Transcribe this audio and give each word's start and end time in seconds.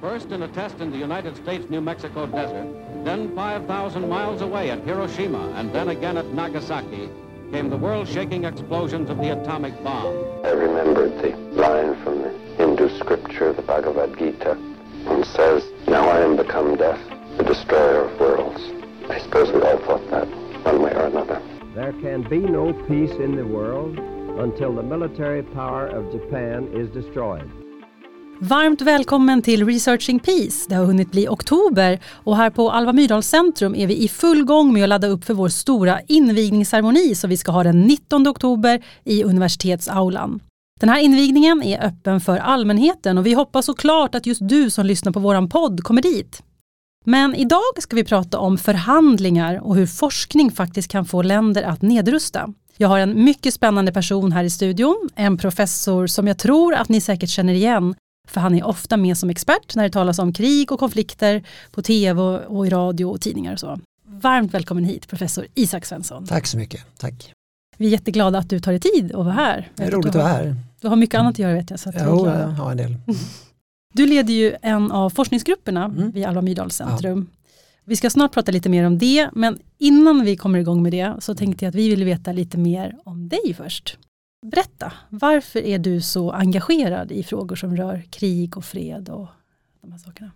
First 0.00 0.30
in 0.30 0.44
a 0.44 0.48
test 0.48 0.78
in 0.78 0.92
the 0.92 0.96
United 0.96 1.34
States 1.34 1.68
New 1.68 1.80
Mexico 1.80 2.24
desert, 2.24 2.68
then 3.04 3.34
5,000 3.34 4.08
miles 4.08 4.42
away 4.42 4.70
at 4.70 4.84
Hiroshima, 4.84 5.52
and 5.56 5.72
then 5.72 5.88
again 5.88 6.16
at 6.16 6.32
Nagasaki, 6.32 7.10
came 7.50 7.68
the 7.68 7.76
world-shaking 7.76 8.44
explosions 8.44 9.10
of 9.10 9.18
the 9.18 9.30
atomic 9.30 9.74
bomb. 9.82 10.14
I 10.44 10.50
remembered 10.50 11.20
the 11.20 11.36
line 11.60 12.00
from 12.04 12.22
the 12.22 12.30
Hindu 12.56 12.96
scripture, 13.00 13.52
the 13.52 13.62
Bhagavad 13.62 14.16
Gita, 14.16 14.52
and 15.06 15.26
says, 15.26 15.64
Now 15.88 16.08
I 16.08 16.20
am 16.20 16.36
become 16.36 16.76
death, 16.76 17.00
the 17.36 17.42
destroyer 17.42 18.04
of 18.04 18.20
worlds. 18.20 18.60
I 19.10 19.18
suppose 19.18 19.50
we 19.50 19.60
all 19.62 19.78
thought 19.78 20.08
that, 20.10 20.28
one 20.64 20.80
way 20.80 20.92
or 20.92 21.06
another. 21.06 21.42
There 21.74 21.92
can 21.94 22.22
be 22.22 22.38
no 22.38 22.72
peace 22.86 23.16
in 23.18 23.34
the 23.34 23.46
world 23.46 23.98
until 23.98 24.72
the 24.76 24.82
military 24.84 25.42
power 25.42 25.88
of 25.88 26.12
Japan 26.12 26.68
is 26.72 26.88
destroyed. 26.90 27.50
Varmt 28.40 28.80
välkommen 28.80 29.42
till 29.42 29.66
Researching 29.66 30.18
Peace. 30.18 30.66
Det 30.68 30.74
har 30.74 30.84
hunnit 30.84 31.10
bli 31.10 31.28
oktober 31.28 32.00
och 32.12 32.36
här 32.36 32.50
på 32.50 32.70
Alva 32.70 32.92
Myrdal-centrum 32.92 33.74
är 33.74 33.86
vi 33.86 33.96
i 34.04 34.08
full 34.08 34.44
gång 34.44 34.72
med 34.72 34.82
att 34.82 34.88
ladda 34.88 35.08
upp 35.08 35.24
för 35.24 35.34
vår 35.34 35.48
stora 35.48 36.00
invigningsceremoni 36.08 37.14
som 37.14 37.30
vi 37.30 37.36
ska 37.36 37.52
ha 37.52 37.62
den 37.62 37.80
19 37.80 38.28
oktober 38.28 38.84
i 39.04 39.24
universitetsaulan. 39.24 40.40
Den 40.80 40.88
här 40.88 41.00
invigningen 41.00 41.62
är 41.62 41.86
öppen 41.86 42.20
för 42.20 42.38
allmänheten 42.38 43.18
och 43.18 43.26
vi 43.26 43.32
hoppas 43.32 43.66
såklart 43.66 44.14
att 44.14 44.26
just 44.26 44.48
du 44.48 44.70
som 44.70 44.86
lyssnar 44.86 45.12
på 45.12 45.20
våran 45.20 45.48
podd 45.48 45.84
kommer 45.84 46.02
dit. 46.02 46.42
Men 47.04 47.34
idag 47.34 47.60
ska 47.78 47.96
vi 47.96 48.04
prata 48.04 48.38
om 48.38 48.58
förhandlingar 48.58 49.60
och 49.66 49.76
hur 49.76 49.86
forskning 49.86 50.50
faktiskt 50.50 50.90
kan 50.90 51.04
få 51.04 51.22
länder 51.22 51.62
att 51.62 51.82
nedrusta. 51.82 52.52
Jag 52.76 52.88
har 52.88 52.98
en 52.98 53.24
mycket 53.24 53.54
spännande 53.54 53.92
person 53.92 54.32
här 54.32 54.44
i 54.44 54.50
studion, 54.50 55.08
en 55.16 55.38
professor 55.38 56.06
som 56.06 56.26
jag 56.26 56.38
tror 56.38 56.74
att 56.74 56.88
ni 56.88 57.00
säkert 57.00 57.30
känner 57.30 57.54
igen 57.54 57.94
för 58.30 58.40
han 58.40 58.54
är 58.54 58.66
ofta 58.66 58.96
med 58.96 59.18
som 59.18 59.30
expert 59.30 59.74
när 59.74 59.82
det 59.82 59.90
talas 59.90 60.18
om 60.18 60.32
krig 60.32 60.72
och 60.72 60.78
konflikter 60.78 61.42
på 61.70 61.82
tv 61.82 62.22
och 62.22 62.66
i 62.66 62.70
radio 62.70 63.04
och 63.04 63.20
tidningar 63.20 63.52
och 63.52 63.60
så. 63.60 63.80
Varmt 64.06 64.54
välkommen 64.54 64.84
hit 64.84 65.08
professor 65.08 65.46
Isak 65.54 65.84
Svensson. 65.84 66.26
Tack 66.26 66.46
så 66.46 66.58
mycket, 66.58 66.80
tack. 66.98 67.32
Vi 67.76 67.86
är 67.86 67.90
jätteglada 67.90 68.38
att 68.38 68.50
du 68.50 68.60
tar 68.60 68.72
dig 68.72 68.80
tid 68.80 69.12
att 69.12 69.24
vara 69.24 69.34
här. 69.34 69.70
Det 69.74 69.84
är 69.84 69.90
roligt 69.90 70.08
att 70.08 70.14
vara 70.14 70.26
här. 70.26 70.56
Du 70.80 70.88
har 70.88 70.96
mycket 70.96 71.20
annat 71.20 71.34
att 71.34 71.38
göra 71.38 71.54
vet 71.54 71.70
jag. 71.70 71.80
Så 71.80 71.88
att 71.88 71.94
jo, 71.98 72.26
jag 72.26 72.48
har 72.48 72.70
en 72.70 72.76
del. 72.76 72.96
Du 73.94 74.06
leder 74.06 74.34
ju 74.34 74.54
en 74.62 74.92
av 74.92 75.10
forskningsgrupperna 75.10 75.84
mm. 75.84 76.10
vid 76.10 76.26
Alva 76.26 76.42
Myrdals 76.42 76.74
centrum. 76.74 77.28
Ja. 77.30 77.38
Vi 77.84 77.96
ska 77.96 78.10
snart 78.10 78.32
prata 78.32 78.52
lite 78.52 78.68
mer 78.68 78.84
om 78.84 78.98
det, 78.98 79.30
men 79.32 79.58
innan 79.78 80.24
vi 80.24 80.36
kommer 80.36 80.58
igång 80.58 80.82
med 80.82 80.92
det 80.92 81.14
så 81.20 81.34
tänkte 81.34 81.64
jag 81.64 81.68
att 81.70 81.74
vi 81.74 81.88
vill 81.88 82.04
veta 82.04 82.32
lite 82.32 82.58
mer 82.58 82.96
om 83.04 83.28
dig 83.28 83.54
först. 83.56 83.98
Berätta, 84.42 84.92
varför 85.08 85.60
är 85.60 85.78
du 85.78 86.00
så 86.00 86.30
engagerad 86.30 87.12
i 87.12 87.22
frågor 87.22 87.56
som 87.56 87.76
rör 87.76 88.02
krig 88.10 88.56
och 88.56 88.64
fred 88.64 89.08
och 89.08 89.26
de 89.82 89.92
här 89.92 89.98
sakerna? 89.98 90.30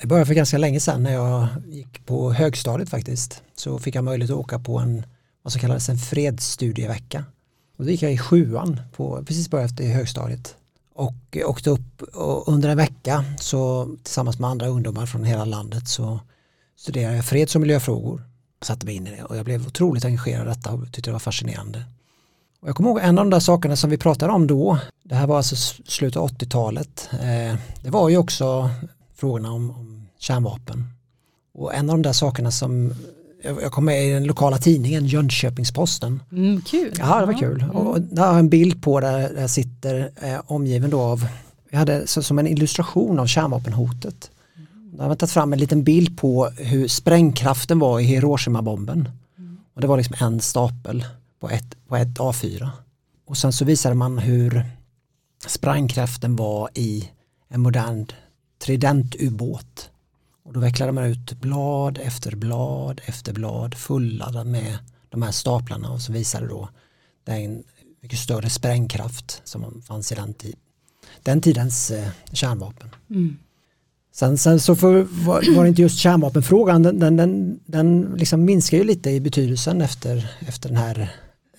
Det 0.00 0.06
började 0.06 0.26
för 0.26 0.34
ganska 0.34 0.58
länge 0.58 0.80
sedan 0.80 1.02
när 1.02 1.12
jag 1.12 1.48
gick 1.66 2.06
på 2.06 2.32
högstadiet 2.32 2.90
faktiskt. 2.90 3.42
Så 3.54 3.78
fick 3.78 3.94
jag 3.94 4.04
möjlighet 4.04 4.30
att 4.30 4.36
åka 4.36 4.58
på 4.58 4.78
en, 4.78 5.06
vad 5.42 5.52
som 5.52 5.60
kallades 5.60 5.88
en 5.88 5.98
fredsstudievecka. 5.98 7.24
Och 7.76 7.84
då 7.84 7.90
gick 7.90 8.02
jag 8.02 8.12
i 8.12 8.18
sjuan, 8.18 8.80
på, 8.96 9.24
precis 9.26 9.50
bara 9.50 9.62
efter 9.62 9.84
högstadiet. 9.84 10.56
Och 10.94 11.36
åkte 11.44 11.70
upp 11.70 12.02
och 12.02 12.48
under 12.48 12.68
en 12.68 12.76
vecka 12.76 13.24
så 13.40 13.88
tillsammans 14.02 14.38
med 14.38 14.50
andra 14.50 14.66
ungdomar 14.66 15.06
från 15.06 15.24
hela 15.24 15.44
landet 15.44 15.88
så 15.88 16.20
studerade 16.76 17.16
jag 17.16 17.24
freds 17.24 17.54
och 17.54 17.60
miljöfrågor. 17.60 18.22
Satte 18.62 18.86
mig 18.86 18.94
in 18.94 19.06
i 19.06 19.10
det 19.10 19.24
och 19.24 19.36
jag 19.36 19.44
blev 19.44 19.66
otroligt 19.66 20.04
engagerad 20.04 20.46
i 20.46 20.48
detta 20.48 20.72
och 20.72 20.92
tyckte 20.92 21.10
det 21.10 21.12
var 21.12 21.18
fascinerande. 21.18 21.84
Och 22.60 22.68
jag 22.68 22.76
kommer 22.76 22.90
ihåg 22.90 23.00
en 23.02 23.18
av 23.18 23.24
de 23.24 23.30
där 23.30 23.40
sakerna 23.40 23.76
som 23.76 23.90
vi 23.90 23.98
pratade 23.98 24.32
om 24.32 24.46
då, 24.46 24.78
det 25.02 25.14
här 25.14 25.26
var 25.26 25.36
alltså 25.36 25.56
slutet 25.86 26.16
av 26.16 26.28
80-talet, 26.30 27.08
eh, 27.12 27.58
det 27.82 27.90
var 27.90 28.08
ju 28.08 28.16
också 28.16 28.70
frågorna 29.14 29.52
om, 29.52 29.70
om 29.70 30.06
kärnvapen. 30.18 30.84
Och 31.54 31.74
en 31.74 31.90
av 31.90 31.96
de 31.96 32.02
där 32.02 32.12
sakerna 32.12 32.50
som 32.50 32.94
jag 33.42 33.72
kom 33.72 33.84
med 33.84 34.06
i 34.06 34.10
den 34.10 34.24
lokala 34.24 34.58
tidningen 34.58 35.06
Jönköpingsposten. 35.06 36.22
Mm, 36.32 36.60
kul. 36.60 36.94
Ja, 36.98 37.20
det 37.20 37.26
var 37.26 37.38
kul. 37.38 37.62
Mm. 37.62 37.76
Och 37.76 38.00
där 38.00 38.22
har 38.22 38.28
jag 38.28 38.38
en 38.38 38.48
bild 38.48 38.82
på 38.82 39.00
där 39.00 39.40
jag 39.40 39.50
sitter 39.50 40.10
eh, 40.22 40.40
omgiven 40.46 40.90
då 40.90 41.00
av, 41.00 41.26
vi 41.70 41.76
hade 41.76 42.06
så, 42.06 42.22
som 42.22 42.38
en 42.38 42.46
illustration 42.46 43.18
av 43.18 43.26
kärnvapenhotet. 43.26 44.30
Mm. 44.56 44.66
Där 44.92 45.02
har 45.02 45.08
man 45.08 45.16
tagit 45.16 45.32
fram 45.32 45.52
en 45.52 45.58
liten 45.58 45.84
bild 45.84 46.18
på 46.18 46.50
hur 46.56 46.88
sprängkraften 46.88 47.78
var 47.78 48.00
i 48.00 48.04
Hiroshima-bomben. 48.04 49.08
Mm. 49.38 49.58
Och 49.74 49.80
det 49.80 49.86
var 49.86 49.96
liksom 49.96 50.16
en 50.26 50.40
stapel 50.40 51.04
på 51.40 51.50
ett, 51.50 51.86
på 51.88 51.96
ett 51.96 52.18
A4. 52.18 52.70
Och 53.24 53.36
sen 53.36 53.52
så 53.52 53.64
visade 53.64 53.94
man 53.94 54.18
hur 54.18 54.64
sprängkraften 55.46 56.36
var 56.36 56.70
i 56.74 57.10
en 57.48 57.60
modern 57.60 58.06
tridentubåt. 58.58 59.90
Och 60.42 60.52
då 60.52 60.60
vecklade 60.60 60.92
man 60.92 61.04
ut 61.04 61.32
blad 61.40 61.98
efter 62.02 62.36
blad 62.36 63.00
efter 63.04 63.32
blad 63.32 63.74
fulladdad 63.74 64.46
med 64.46 64.78
de 65.08 65.22
här 65.22 65.30
staplarna 65.30 65.90
och 65.90 66.00
så 66.00 66.12
visade 66.12 66.46
då 66.46 66.68
den 67.24 67.64
mycket 68.02 68.18
större 68.18 68.50
sprängkraft 68.50 69.42
som 69.44 69.82
fanns 69.82 70.12
i 70.12 70.14
den, 70.14 70.34
tid, 70.34 70.56
den 71.22 71.40
tidens 71.40 71.90
eh, 71.90 72.08
kärnvapen. 72.32 72.88
Mm. 73.10 73.36
Sen, 74.12 74.38
sen, 74.38 74.60
så 74.60 74.76
för, 74.76 75.06
var, 75.24 75.54
var, 75.56 75.62
det 75.62 75.68
inte 75.68 75.82
just 75.82 75.98
kärnvapenfrågan, 75.98 76.82
den, 76.82 76.98
den, 76.98 77.16
den, 77.16 77.60
den 77.66 78.14
liksom 78.16 78.44
minskar 78.44 78.78
ju 78.78 78.84
lite 78.84 79.10
i 79.10 79.20
betydelsen 79.20 79.80
efter, 79.80 80.30
efter 80.40 80.68
den 80.68 80.78
här 80.78 81.12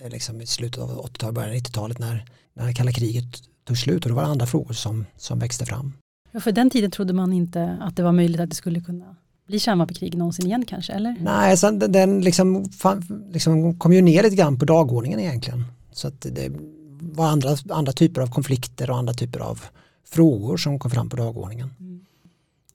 liksom 0.10 0.42
i 0.42 0.46
slutet 0.46 0.82
av 0.82 0.90
80-talet, 0.90 1.36
början 1.36 1.52
av 1.52 1.56
90-talet 1.56 2.00
när, 2.00 2.26
när 2.54 2.74
kalla 2.74 2.92
kriget 2.92 3.26
tog 3.64 3.78
slut 3.78 4.06
och 4.06 4.10
det 4.10 4.16
var 4.16 4.24
andra 4.24 4.46
frågor 4.46 4.74
som, 4.74 5.06
som 5.18 5.40
växte 5.40 5.66
fram. 5.66 5.94
Ja, 6.32 6.40
för 6.40 6.52
den 6.52 6.70
tiden 6.70 6.92
trodde 6.92 7.14
man 7.14 7.34
inte 7.34 7.78
att 7.82 7.96
det 7.96 8.04
var 8.04 8.12
möjligt 8.12 8.42
att 8.42 8.50
det 8.50 8.56
skulle 8.56 8.82
kunna 8.82 9.16
bli 9.48 9.60
kärnvapenkrig 9.60 10.18
någonsin 10.18 10.46
igen 10.46 10.66
kanske, 10.66 10.94
eller? 10.94 11.16
Nej, 11.22 11.58
sen 11.58 11.80
den, 11.80 11.92
den 11.92 12.22
liksom, 12.22 12.70
fan, 12.70 13.28
liksom 13.32 13.80
kom 13.80 13.94
ju 13.94 14.02
ner 14.02 14.24
lite 14.24 14.36
grann 14.36 14.60
på 14.60 14.66
dagordningen 14.66 15.20
egentligen. 15.20 15.66
Så 15.92 16.08
att 16.08 16.22
det 16.22 16.52
var 17.00 17.28
andra, 17.28 17.58
andra 17.70 17.92
typer 17.92 18.22
av 18.22 18.32
konflikter 18.32 18.90
och 18.90 18.98
andra 18.98 19.14
typer 19.14 19.40
av 19.40 19.62
frågor 20.06 20.58
som 20.58 20.80
kom 20.80 20.92
fram 20.92 21.10
på 21.10 21.16
dagordningen. 21.16 21.70
Mm. 21.80 22.06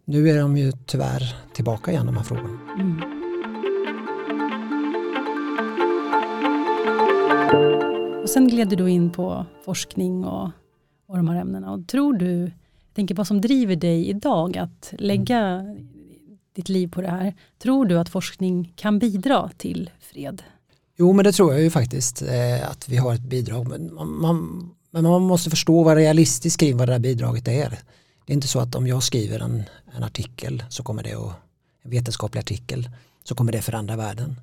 Nu 0.04 0.30
är 0.30 0.38
de 0.38 0.56
ju 0.56 0.72
tyvärr 0.86 1.36
tillbaka 1.54 1.90
igen 1.90 2.06
de 2.06 2.16
här 2.16 2.24
frågorna. 2.24 2.58
Mm. 2.80 3.25
Och 8.26 8.30
sen 8.30 8.48
gled 8.48 8.68
du 8.68 8.76
då 8.76 8.88
in 8.88 9.10
på 9.10 9.46
forskning 9.64 10.24
och, 10.24 10.50
och 11.08 11.16
de 11.16 11.28
här 11.28 11.40
ämnena. 11.40 11.72
Och 11.72 11.88
tror 11.88 12.12
du, 12.12 12.40
jag 12.40 12.94
tänker 12.94 13.14
vad 13.14 13.26
som 13.26 13.40
driver 13.40 13.76
dig 13.76 14.08
idag 14.08 14.58
att 14.58 14.94
lägga 14.98 15.64
ditt 16.54 16.68
liv 16.68 16.88
på 16.88 17.00
det 17.00 17.10
här. 17.10 17.34
Tror 17.58 17.86
du 17.86 17.98
att 17.98 18.08
forskning 18.08 18.72
kan 18.76 18.98
bidra 18.98 19.50
till 19.56 19.90
fred? 20.00 20.42
Jo 20.96 21.12
men 21.12 21.24
det 21.24 21.32
tror 21.32 21.52
jag 21.52 21.62
ju 21.62 21.70
faktiskt 21.70 22.22
eh, 22.22 22.70
att 22.70 22.88
vi 22.88 22.96
har 22.96 23.14
ett 23.14 23.20
bidrag. 23.20 23.68
Men 23.68 23.94
man, 23.94 24.20
man, 24.20 24.70
men 24.90 25.02
man 25.02 25.22
måste 25.22 25.50
förstå 25.50 25.82
vad 25.82 25.96
realistiskt 25.96 26.60
kring 26.60 26.76
vad 26.76 26.88
det 26.88 26.92
här 26.92 27.00
bidraget 27.00 27.48
är. 27.48 27.78
Det 28.26 28.32
är 28.32 28.34
inte 28.34 28.48
så 28.48 28.60
att 28.60 28.74
om 28.74 28.86
jag 28.86 29.02
skriver 29.02 29.40
en, 29.40 29.62
en 29.96 30.02
artikel 30.04 30.62
så 30.68 30.82
kommer 30.82 31.02
det 31.02 31.14
att, 31.14 31.34
en 31.82 31.90
vetenskaplig 31.90 32.40
artikel 32.40 32.88
så 33.24 33.34
kommer 33.34 33.52
det 33.52 33.62
förändra 33.62 33.96
världen. 33.96 34.36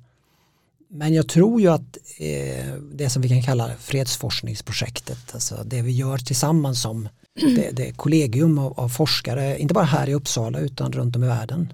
Men 0.96 1.14
jag 1.14 1.28
tror 1.28 1.60
ju 1.60 1.68
att 1.68 1.98
eh, 2.18 2.74
det 2.92 3.10
som 3.10 3.22
vi 3.22 3.28
kan 3.28 3.42
kalla 3.42 3.70
fredsforskningsprojektet, 3.78 5.34
alltså 5.34 5.62
det 5.64 5.82
vi 5.82 5.92
gör 5.92 6.18
tillsammans 6.18 6.82
som 6.82 7.08
det, 7.34 7.70
det 7.72 7.92
kollegium 7.92 8.58
av, 8.58 8.80
av, 8.80 8.88
forskare, 8.88 9.58
inte 9.58 9.74
bara 9.74 9.84
här 9.84 10.08
i 10.08 10.14
Uppsala 10.14 10.58
utan 10.58 10.92
runt 10.92 11.16
om 11.16 11.24
i 11.24 11.26
världen. 11.26 11.72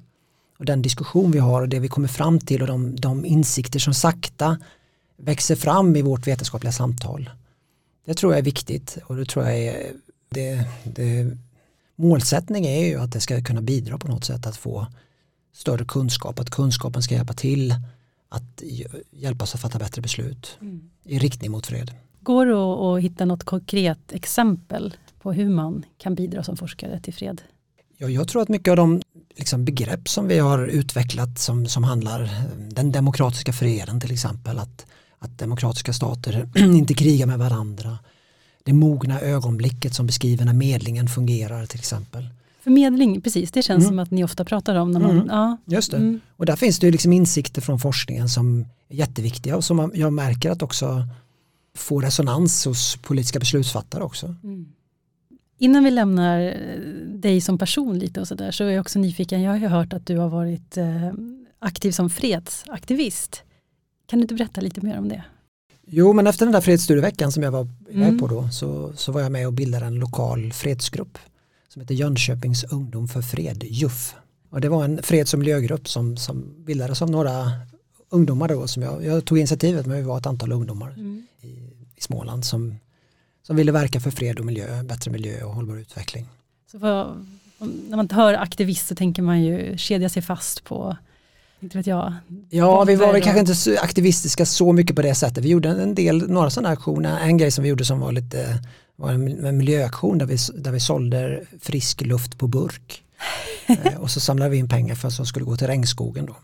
Och 0.58 0.64
den 0.64 0.82
diskussion 0.82 1.30
vi 1.30 1.38
har 1.38 1.62
och 1.62 1.68
det 1.68 1.78
vi 1.78 1.88
kommer 1.88 2.08
fram 2.08 2.38
till 2.38 2.62
och 2.62 2.68
de, 2.68 2.96
de 2.96 3.24
insikter 3.24 3.78
som 3.78 3.94
sakta 3.94 4.58
växer 5.16 5.56
fram 5.56 5.96
i 5.96 6.02
vårt 6.02 6.26
vetenskapliga 6.26 6.72
samtal. 6.72 7.30
Det 8.06 8.14
tror 8.14 8.32
jag 8.32 8.38
är 8.38 8.44
viktigt 8.44 8.98
och 9.04 9.16
det 9.16 9.24
tror 9.24 9.44
jag 9.44 9.58
är 9.58 9.92
det, 10.30 10.64
det, 10.84 11.36
målsättning 11.96 12.66
är 12.66 12.86
ju 12.86 13.00
att 13.00 13.12
det 13.12 13.20
ska 13.20 13.42
kunna 13.42 13.62
bidra 13.62 13.98
på 13.98 14.08
något 14.08 14.24
sätt 14.24 14.46
att 14.46 14.56
få 14.56 14.86
större 15.54 15.84
kunskap, 15.84 16.38
att 16.38 16.50
kunskapen 16.50 17.02
ska 17.02 17.14
hjälpa 17.14 17.32
till 17.32 17.74
att 18.30 18.62
hjälpa 19.10 19.44
oss 19.44 19.54
att 19.54 19.60
fatta 19.60 19.78
bättre 19.78 20.02
beslut 20.02 20.58
mm. 20.60 20.90
i 21.04 21.18
riktning 21.18 21.50
mot 21.50 21.66
fred. 21.66 21.90
Går 22.20 22.46
det 22.46 22.54
att 22.54 23.02
hitta 23.02 23.24
något 23.24 23.44
konkret 23.44 24.12
exempel 24.12 24.94
på 25.22 25.32
hur 25.32 25.48
man 25.48 25.84
kan 25.98 26.14
bidra 26.14 26.42
som 26.42 26.56
forskare 26.56 27.00
till 27.00 27.14
fred? 27.14 27.42
Ja, 27.96 28.08
jag 28.08 28.28
tror 28.28 28.42
att 28.42 28.48
mycket 28.48 28.70
av 28.70 28.76
de 28.76 29.02
liksom, 29.36 29.64
begrepp 29.64 30.08
som 30.08 30.28
vi 30.28 30.38
har 30.38 30.66
utvecklat 30.66 31.38
som, 31.38 31.66
som 31.66 31.84
handlar 31.84 32.30
den 32.70 32.92
demokratiska 32.92 33.52
freden 33.52 34.00
till 34.00 34.12
exempel 34.12 34.58
att, 34.58 34.86
att 35.18 35.38
demokratiska 35.38 35.92
stater 35.92 36.48
inte 36.56 36.94
krigar 36.94 37.26
med 37.26 37.38
varandra 37.38 37.98
det 38.64 38.72
mogna 38.72 39.20
ögonblicket 39.20 39.94
som 39.94 40.06
beskriver 40.06 40.44
när 40.44 40.52
medlingen 40.52 41.08
fungerar 41.08 41.66
till 41.66 41.78
exempel 41.78 42.28
Förmedling, 42.62 43.20
precis, 43.20 43.52
det 43.52 43.62
känns 43.62 43.84
mm. 43.84 43.88
som 43.88 43.98
att 43.98 44.10
ni 44.10 44.24
ofta 44.24 44.44
pratar 44.44 44.74
om. 44.74 44.90
När 44.90 45.00
man, 45.00 45.10
mm. 45.10 45.26
ja. 45.28 45.56
Just 45.64 45.90
det, 45.90 45.96
mm. 45.96 46.20
och 46.36 46.46
där 46.46 46.56
finns 46.56 46.78
det 46.78 46.86
ju 46.86 46.92
liksom 46.92 47.12
insikter 47.12 47.60
från 47.60 47.78
forskningen 47.78 48.28
som 48.28 48.60
är 48.88 48.96
jätteviktiga 48.96 49.56
och 49.56 49.64
som 49.64 49.92
jag 49.94 50.12
märker 50.12 50.50
att 50.50 50.62
också 50.62 51.06
får 51.76 52.02
resonans 52.02 52.64
hos 52.64 52.96
politiska 52.96 53.38
beslutsfattare 53.38 54.02
också. 54.02 54.34
Mm. 54.44 54.68
Innan 55.58 55.84
vi 55.84 55.90
lämnar 55.90 56.40
eh, 56.40 56.54
dig 57.08 57.40
som 57.40 57.58
person 57.58 57.98
lite 57.98 58.20
och 58.20 58.28
sådär 58.28 58.50
så 58.50 58.64
är 58.64 58.70
jag 58.70 58.80
också 58.80 58.98
nyfiken. 58.98 59.42
Jag 59.42 59.50
har 59.50 59.58
ju 59.58 59.66
hört 59.66 59.92
att 59.92 60.06
du 60.06 60.16
har 60.16 60.28
varit 60.28 60.76
eh, 60.76 61.12
aktiv 61.58 61.92
som 61.92 62.10
fredsaktivist. 62.10 63.42
Kan 64.06 64.18
du 64.18 64.22
inte 64.22 64.34
berätta 64.34 64.60
lite 64.60 64.80
mer 64.80 64.98
om 64.98 65.08
det? 65.08 65.24
Jo, 65.86 66.12
men 66.12 66.26
efter 66.26 66.46
den 66.46 66.52
där 66.52 66.60
fredsstudieveckan 66.60 67.32
som 67.32 67.42
jag 67.42 67.50
var 67.50 67.68
iväg 67.88 68.08
Mm. 68.08 68.18
på 68.18 68.26
då 68.26 68.48
så, 68.48 68.92
så 68.96 69.12
var 69.12 69.20
jag 69.20 69.32
med 69.32 69.46
och 69.46 69.52
bildade 69.52 69.86
en 69.86 69.94
lokal 69.94 70.52
fredsgrupp 70.52 71.18
som 71.72 71.80
heter 71.80 71.94
Jönköpings 71.94 72.64
ungdom 72.64 73.08
för 73.08 73.22
fred, 73.22 73.64
JUF. 73.64 74.14
Och 74.50 74.60
det 74.60 74.68
var 74.68 74.84
en 74.84 75.02
freds 75.02 75.32
och 75.32 75.38
miljögrupp 75.38 75.88
som, 75.88 76.16
som 76.16 76.64
bildades 76.64 77.02
av 77.02 77.10
några 77.10 77.52
ungdomar 78.08 78.48
då 78.48 78.66
som 78.66 78.82
jag, 78.82 79.04
jag 79.04 79.24
tog 79.24 79.38
initiativet 79.38 79.86
men 79.86 79.96
vi 79.96 80.02
var 80.02 80.18
ett 80.18 80.26
antal 80.26 80.52
ungdomar 80.52 80.94
i, 81.40 81.46
i 81.96 82.00
Småland 82.00 82.44
som, 82.44 82.76
som 83.42 83.56
ville 83.56 83.72
verka 83.72 84.00
för 84.00 84.10
fred 84.10 84.38
och 84.38 84.46
miljö, 84.46 84.82
bättre 84.82 85.10
miljö 85.10 85.42
och 85.42 85.54
hållbar 85.54 85.76
utveckling. 85.76 86.26
Så 86.72 86.78
vad, 86.78 87.26
när 87.58 87.96
man 87.96 88.08
hör 88.10 88.34
aktivist 88.34 88.88
så 88.88 88.94
tänker 88.94 89.22
man 89.22 89.42
ju 89.42 89.78
kedja 89.78 90.08
sig 90.08 90.22
fast 90.22 90.64
på, 90.64 90.96
inte 91.60 91.78
vet 91.78 91.86
jag. 91.86 92.14
Ja, 92.50 92.84
vi 92.84 92.96
var 92.96 93.12
väl 93.12 93.22
kanske 93.22 93.40
inte 93.40 93.54
så 93.54 93.78
aktivistiska 93.78 94.46
så 94.46 94.72
mycket 94.72 94.96
på 94.96 95.02
det 95.02 95.14
sättet. 95.14 95.44
Vi 95.44 95.48
gjorde 95.48 95.68
en 95.68 95.94
del, 95.94 96.30
några 96.30 96.50
sådana 96.50 96.68
aktioner. 96.68 97.20
En 97.20 97.38
grej 97.38 97.50
som 97.50 97.62
vi 97.62 97.70
gjorde 97.70 97.84
som 97.84 98.00
var 98.00 98.12
lite 98.12 98.58
var 99.00 99.10
en 99.10 99.56
miljöaktion 99.56 100.18
där 100.18 100.26
vi, 100.26 100.36
där 100.54 100.72
vi 100.72 100.80
sålde 100.80 101.42
frisk 101.60 102.00
luft 102.00 102.38
på 102.38 102.46
burk. 102.46 103.02
eh, 103.66 103.96
och 103.96 104.10
så 104.10 104.20
samlade 104.20 104.50
vi 104.50 104.56
in 104.56 104.68
pengar 104.68 104.94
för 104.94 105.10
som 105.10 105.26
skulle 105.26 105.44
gå 105.44 105.56
till 105.56 105.66
regnskogen 105.66 106.26
då. 106.26 106.36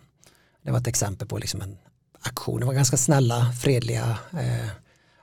Det 0.62 0.70
var 0.70 0.78
ett 0.78 0.86
exempel 0.86 1.28
på 1.28 1.38
liksom 1.38 1.60
en 1.60 1.76
aktion. 2.20 2.60
Det 2.60 2.66
var 2.66 2.72
ganska 2.72 2.96
snälla, 2.96 3.52
fredliga 3.62 4.18
eh, 4.32 4.68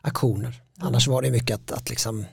aktioner. 0.02 0.62
Annars 0.80 1.08
var 1.08 1.22
det 1.22 1.32
mycket 1.32 1.56
att, 1.56 1.72
att 1.72 1.90
liksom 1.90 2.26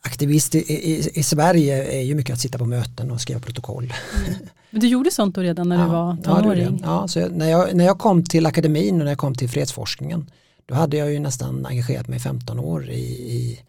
aktivist 0.00 0.54
i, 0.54 0.58
i, 0.58 1.10
i 1.14 1.22
Sverige 1.22 1.92
är 1.92 2.02
ju 2.02 2.14
mycket 2.14 2.32
att 2.34 2.40
sitta 2.40 2.58
på 2.58 2.66
möten 2.66 3.10
och 3.10 3.20
skriva 3.20 3.40
protokoll. 3.40 3.92
Men 4.70 4.80
du 4.80 4.88
gjorde 4.88 5.10
sånt 5.10 5.34
då 5.34 5.40
redan 5.40 5.68
när 5.68 5.84
du 5.84 5.90
var 5.90 6.06
Ja, 6.06 6.16
det 6.22 6.30
gjorde 6.30 6.42
tonåring? 6.42 6.80
jag. 6.82 6.90
Ja, 6.90 7.08
så 7.08 7.18
jag, 7.18 7.32
när, 7.32 7.50
jag, 7.50 7.74
när 7.74 7.84
jag 7.84 7.98
kom 7.98 8.24
till 8.24 8.46
akademin 8.46 8.94
och 8.94 9.04
när 9.04 9.10
jag 9.10 9.18
kom 9.18 9.34
till 9.34 9.48
fredsforskningen 9.48 10.30
då 10.66 10.74
hade 10.74 10.96
jag 10.96 11.12
ju 11.12 11.18
nästan 11.18 11.66
engagerat 11.66 12.08
mig 12.08 12.16
i 12.16 12.20
15 12.20 12.58
år 12.58 12.90
i, 12.90 13.02
i, 13.34 13.60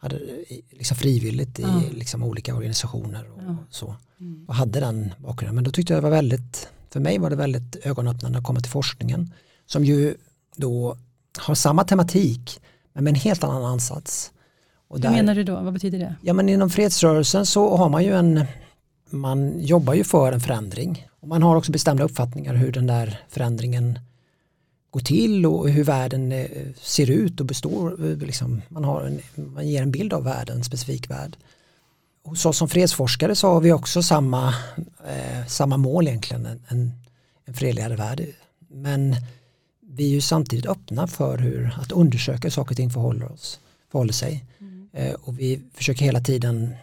hade, 0.00 0.18
liksom 0.70 0.96
frivilligt 0.96 1.58
i 1.58 1.62
Ja. 1.62 1.82
liksom 1.92 2.22
olika 2.22 2.54
organisationer 2.54 3.30
och 3.32 3.42
Ja. 3.46 3.56
så. 3.70 3.94
Mm. 4.20 4.44
Och 4.48 4.54
hade 4.54 4.80
den 4.80 5.14
bakgrunden. 5.18 5.54
Men 5.54 5.64
då 5.64 5.70
tyckte 5.70 5.92
jag 5.92 6.02
det 6.02 6.08
var 6.08 6.16
väldigt, 6.16 6.68
för 6.90 7.00
mig 7.00 7.18
var 7.18 7.30
det 7.30 7.36
väldigt 7.36 7.76
ögonöppnande 7.86 8.38
att 8.38 8.44
komma 8.44 8.60
till 8.60 8.70
forskningen 8.70 9.32
som 9.66 9.84
ju 9.84 10.14
då 10.56 10.96
har 11.38 11.54
samma 11.54 11.84
tematik 11.84 12.60
men 12.92 13.04
med 13.04 13.10
en 13.10 13.20
helt 13.20 13.44
annan 13.44 13.64
ansats. 13.64 14.32
Och 14.88 14.98
Hur 14.98 15.10
menar 15.10 15.34
du 15.34 15.44
då? 15.44 15.60
Vad 15.60 15.72
betyder 15.72 15.98
det? 15.98 16.14
Ja 16.22 16.32
men 16.32 16.48
inom 16.48 16.70
fredsrörelsen 16.70 17.46
så 17.46 17.76
har 17.76 17.88
man 17.88 18.04
ju 18.04 18.14
en, 18.14 18.44
man 19.10 19.60
jobbar 19.60 19.94
ju 19.94 20.04
för 20.04 20.32
en 20.32 20.40
förändring. 20.40 21.06
Och 21.20 21.28
man 21.28 21.42
har 21.42 21.56
också 21.56 21.72
bestämda 21.72 22.04
uppfattningar 22.04 22.54
hur 22.54 22.72
den 22.72 22.86
där 22.86 23.20
förändringen 23.28 23.98
går 24.90 25.00
till 25.00 25.46
och 25.46 25.68
hur 25.68 25.84
världen 25.84 26.32
eh, 26.32 26.46
ser 26.76 27.10
ut 27.10 27.40
och 27.40 27.46
består. 27.46 28.10
eh, 28.10 28.16
Liksom, 28.16 28.62
man, 28.68 28.84
har 28.84 29.02
en, 29.02 29.20
man 29.54 29.68
ger 29.68 29.82
en 29.82 29.90
bild 29.90 30.12
av 30.12 30.24
världen, 30.24 30.56
en 30.56 30.64
specifik 30.64 31.10
värld. 31.10 31.36
Hos 32.24 32.46
oss 32.46 32.56
som 32.58 32.68
fredsforskare 32.68 33.34
så 33.34 33.48
har 33.48 33.60
vi 33.60 33.72
också 33.72 34.02
samma, 34.02 34.54
eh, 35.08 35.46
samma 35.46 35.76
mål 35.76 36.08
egentligen, 36.08 36.46
en, 36.46 36.92
en, 37.44 37.54
fredligare 37.54 37.96
värld. 37.96 38.26
Men 38.68 39.16
vi 39.80 40.04
är 40.04 40.08
ju 40.08 40.20
samtidigt 40.20 40.66
öppna 40.66 41.06
för 41.06 41.38
hur, 41.38 41.78
att 41.80 41.92
undersöka 41.92 42.42
hur 42.42 42.50
saker 42.50 42.72
och 42.72 42.76
ting 42.76 42.90
förhåller, 42.90 43.32
oss, 43.32 43.60
förhåller 43.90 44.12
sig. 44.12 44.44
Eh, 44.92 45.12
och 45.12 45.38
vi 45.38 45.60
försöker 45.74 46.04
hela 46.04 46.20
tiden 46.20 46.74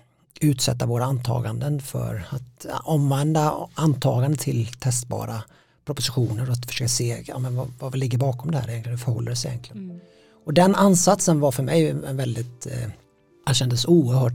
utsätta 0.42 0.86
våra 0.86 1.06
antaganden 1.06 1.82
för 1.82 2.28
att 2.30 2.66
omvandla 2.84 3.70
antaganden 3.74 4.38
till 4.38 4.68
testbara 4.68 5.42
propositioner 5.88 6.48
och 6.48 6.54
att 6.54 6.66
försöka 6.66 6.90
se 6.90 7.24
ja, 7.28 7.40
men 7.40 7.56
vad, 7.56 7.68
vad 7.80 7.96
ligger 7.96 8.18
bakom 8.18 8.52
det 8.52 8.58
här 8.58 8.70
egentligen, 8.70 8.98
hur 8.98 9.06
förhåller 9.06 9.30
det 9.30 9.36
sig 9.36 9.52
egentligen. 9.52 10.02
Och 10.46 10.54
den 10.54 10.76
ansatsen 10.76 11.40
var 11.40 11.52
för 11.52 11.64
mig 11.64 11.90
en 11.90 12.18
väldigt, 12.18 12.66
eh, 12.66 12.90
jag 13.46 13.56
kändes 13.56 13.86
oerhört 13.86 14.34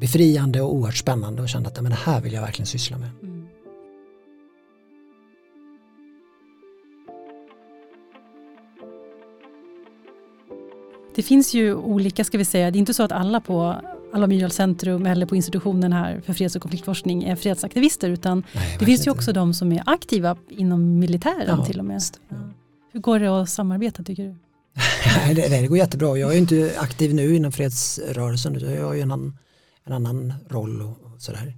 befriande 0.00 0.60
och 0.60 0.74
oerhört 0.74 0.96
spännande 0.96 1.42
och 1.42 1.48
kände 1.48 1.68
att 1.68 1.76
ja, 1.76 1.82
men 1.82 1.90
det 1.90 1.98
här 1.98 2.20
vill 2.20 2.32
jag 2.32 2.42
verkligen 2.42 2.66
syssla 2.66 2.98
med. 2.98 3.10
Det 11.14 11.22
finns 11.22 11.54
ju 11.54 11.74
olika, 11.74 12.24
ska 12.24 12.38
vi 12.38 12.44
säga, 12.44 12.70
det 12.70 12.76
är 12.76 12.80
inte 12.80 12.94
så 12.94 13.02
att 13.02 13.12
alla 13.12 13.40
på 13.40 13.76
Alva 14.14 14.26
Myrdal 14.26 14.50
centrum 14.50 15.06
eller 15.06 15.26
på 15.26 15.36
institutionen 15.36 15.92
här 15.92 16.20
för 16.20 16.32
freds 16.32 16.56
och 16.56 16.62
konfliktforskning 16.62 17.24
är 17.24 17.36
fredsaktivister 17.36 18.10
utan 18.10 18.44
Nej, 18.54 18.76
det 18.78 18.84
finns 18.84 19.06
ju 19.06 19.10
också 19.10 19.32
de 19.32 19.54
som 19.54 19.72
är 19.72 19.82
aktiva 19.86 20.36
inom 20.48 20.98
militären 20.98 21.58
Ja, 21.58 21.64
till 21.64 21.78
och 21.78 21.84
med. 21.84 22.02
ja. 22.28 22.36
Hur 22.92 23.00
går 23.00 23.18
det 23.18 23.42
att 23.42 23.48
samarbeta 23.48 24.02
tycker 24.02 24.22
du? 24.24 24.34
Det, 25.34 25.48
det 25.48 25.66
går 25.66 25.78
jättebra. 25.78 26.18
Jag 26.18 26.34
är 26.34 26.38
inte 26.38 26.72
aktiv 26.78 27.14
nu 27.14 27.36
inom 27.36 27.52
fredsrörelsen 27.52 28.56
utan 28.56 28.74
jag 28.74 28.86
har 28.86 28.94
ju 28.94 29.00
en 29.00 29.12
annan, 29.12 29.38
en 29.84 29.92
annan 29.92 30.32
roll 30.48 30.82
och, 30.82 30.88
och 30.88 31.22
sådär. 31.22 31.54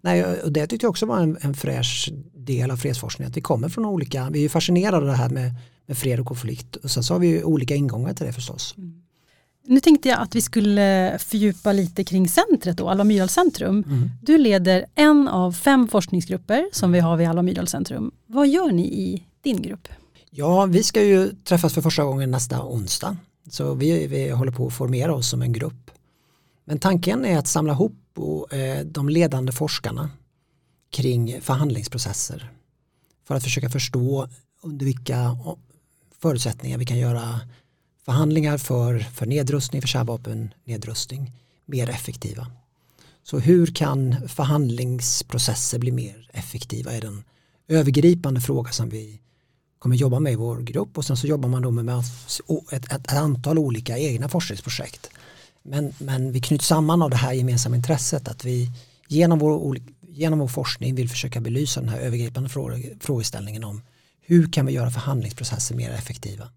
Nej, 0.00 0.24
och 0.24 0.52
det 0.52 0.66
tyckte 0.66 0.84
jag 0.84 0.90
också 0.90 1.06
var 1.06 1.20
en, 1.20 1.38
en 1.40 1.54
fräsch 1.54 2.10
del 2.34 2.70
av 2.70 2.76
fredsforskningen. 2.76 3.30
Att 3.30 3.36
vi 3.36 3.40
kommer 3.40 3.68
från 3.68 3.84
olika, 3.84 4.30
vi 4.30 4.38
är 4.38 4.42
ju 4.42 4.48
fascinerade 4.48 4.96
av 4.96 5.04
det 5.04 5.12
här 5.12 5.28
med, 5.30 5.54
med 5.86 5.98
fred 5.98 6.20
och 6.20 6.26
konflikt. 6.26 6.76
Och 6.76 6.90
sen 6.90 7.02
så 7.02 7.14
har 7.14 7.18
vi 7.18 7.26
ju 7.28 7.44
olika 7.44 7.74
ingångar 7.74 8.14
till 8.14 8.26
det 8.26 8.32
förstås. 8.32 8.74
Nu 9.66 9.80
tänkte 9.80 10.08
jag 10.08 10.20
att 10.20 10.34
vi 10.34 10.40
skulle 10.40 11.18
fördjupa 11.18 11.72
lite 11.72 12.04
kring 12.04 12.28
centret 12.28 12.76
då, 12.76 12.88
Alva 12.88 13.04
Myrdal 13.04 13.28
centrum. 13.28 13.84
Mm. 13.86 14.10
Du 14.22 14.38
leder 14.38 14.86
en 14.94 15.28
av 15.28 15.52
fem 15.52 15.88
forskningsgrupper 15.88 16.68
som 16.72 16.92
vi 16.92 17.00
har 17.00 17.16
vid 17.16 17.28
Alva 17.28 17.42
Myrdal 17.42 17.68
centrum. 17.68 18.10
Vad 18.26 18.48
gör 18.48 18.72
ni 18.72 18.82
i 18.82 19.24
din 19.42 19.62
grupp? 19.62 19.88
Ja, 20.30 20.66
vi 20.66 20.82
ska 20.82 21.02
ju 21.02 21.32
träffas 21.44 21.74
för 21.74 21.82
första 21.82 22.04
gången 22.04 22.30
nästa 22.30 22.64
onsdag. 22.64 23.16
Så 23.50 23.74
vi, 23.74 24.06
vi 24.06 24.30
håller 24.30 24.52
på 24.52 24.66
att 24.66 24.72
formera 24.72 25.14
oss 25.14 25.30
som 25.30 25.42
en 25.42 25.52
grupp. 25.52 25.90
Men 26.64 26.78
tanken 26.78 27.24
är 27.24 27.38
att 27.38 27.46
samla 27.46 27.72
ihop 27.72 27.96
och, 28.16 28.52
eh, 28.54 28.84
de 28.84 29.08
ledande 29.08 29.52
forskarna 29.52 30.10
kring 30.90 31.40
förhandlingsprocesser. 31.40 32.50
För 33.26 33.34
att 33.34 33.42
försöka 33.42 33.70
förstå 33.70 34.28
under 34.62 34.86
vilka 34.86 35.38
förutsättningar 36.22 36.78
vi 36.78 36.86
kan 36.86 36.98
göra 36.98 37.40
förhandlingar 38.10 38.58
för, 38.58 38.98
för 38.98 39.26
nedrustning, 39.26 39.82
för 39.82 39.88
kärnvapennedrustning 39.88 41.32
mer 41.66 41.90
effektiva. 41.90 42.46
Så 43.22 43.38
hur 43.38 43.66
kan 43.66 44.28
förhandlingsprocesser 44.28 45.78
bli 45.78 45.92
mer 45.92 46.30
effektiva 46.32 46.92
är 46.92 47.00
den 47.00 47.24
övergripande 47.68 48.40
fråga 48.40 48.70
som 48.70 48.88
vi 48.88 49.20
kommer 49.78 49.96
jobba 49.96 50.20
med 50.20 50.32
i 50.32 50.36
vår 50.36 50.60
grupp 50.60 50.98
och 50.98 51.04
sen 51.04 51.16
så 51.16 51.26
jobbar 51.26 51.48
man 51.48 51.62
då 51.62 51.70
med 51.70 51.98
ett, 51.98 52.72
ett, 52.72 52.92
ett 52.92 53.12
antal 53.12 53.58
olika 53.58 53.98
egna 53.98 54.28
forskningsprojekt. 54.28 55.10
Men, 55.62 55.92
men 55.98 56.32
vi 56.32 56.40
knyts 56.40 56.66
samman 56.66 57.02
av 57.02 57.10
det 57.10 57.16
här 57.16 57.32
gemensamma 57.32 57.76
intresset 57.76 58.28
att 58.28 58.44
vi 58.44 58.70
genom 59.08 59.38
vår, 59.38 59.78
genom 60.08 60.38
vår 60.38 60.48
forskning 60.48 60.94
vill 60.94 61.08
försöka 61.08 61.40
belysa 61.40 61.80
den 61.80 61.88
här 61.88 61.98
övergripande 61.98 62.48
frågeställningen 63.00 63.64
om 63.64 63.82
hur 64.20 64.52
kan 64.52 64.66
vi 64.66 64.72
göra 64.72 64.90
förhandlingsprocesser 64.90 65.74
mer 65.74 65.90
effektiva. 65.90 66.48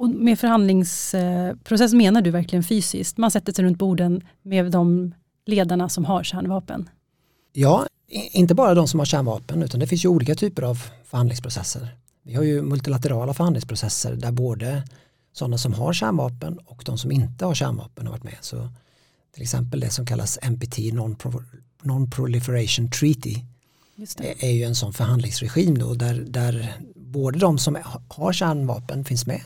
Och 0.00 0.10
med 0.10 0.38
förhandlingsprocess 0.38 1.92
menar 1.92 2.20
du 2.22 2.30
verkligen 2.30 2.62
fysiskt? 2.62 3.16
Man 3.16 3.30
sätter 3.30 3.52
sig 3.52 3.64
runt 3.64 3.78
borden 3.78 4.24
med 4.42 4.70
de 4.70 5.14
ledarna 5.46 5.88
som 5.88 6.04
har 6.04 6.22
kärnvapen. 6.24 6.88
Ja, 7.52 7.86
inte 8.32 8.54
bara 8.54 8.74
de 8.74 8.88
som 8.88 9.00
har 9.00 9.04
kärnvapen 9.06 9.62
utan 9.62 9.80
det 9.80 9.86
finns 9.86 10.04
ju 10.04 10.08
olika 10.08 10.34
typer 10.34 10.62
av 10.62 10.78
förhandlingsprocesser. 11.04 11.96
Vi 12.22 12.34
har 12.34 12.42
ju 12.42 12.62
multilaterala 12.62 13.34
förhandlingsprocesser 13.34 14.16
där 14.16 14.32
både 14.32 14.82
sådana 15.32 15.58
som 15.58 15.72
har 15.74 15.92
kärnvapen 15.92 16.58
och 16.58 16.82
de 16.86 16.98
som 16.98 17.12
inte 17.12 17.44
har 17.44 17.54
kärnvapen 17.54 18.06
har 18.06 18.12
varit 18.12 18.24
med. 18.24 18.36
Så 18.40 18.68
till 19.34 19.42
exempel 19.42 19.80
det 19.80 19.90
som 19.90 20.06
kallas 20.06 20.38
NPT, 20.42 20.78
Non-Pro- 20.78 21.44
Non-Proliferation 21.82 22.90
Treaty, 22.90 23.36
det. 24.16 24.44
är 24.46 24.50
ju 24.52 24.64
en 24.64 24.74
sån 24.74 24.92
förhandlingsregim 24.92 25.78
då 25.78 25.94
där, 25.94 26.24
där 26.28 26.72
både 26.96 27.38
de 27.38 27.58
som 27.58 27.74
ha- 27.74 28.02
har 28.08 28.32
kärnvapen 28.32 29.04
finns 29.04 29.26
med 29.26 29.40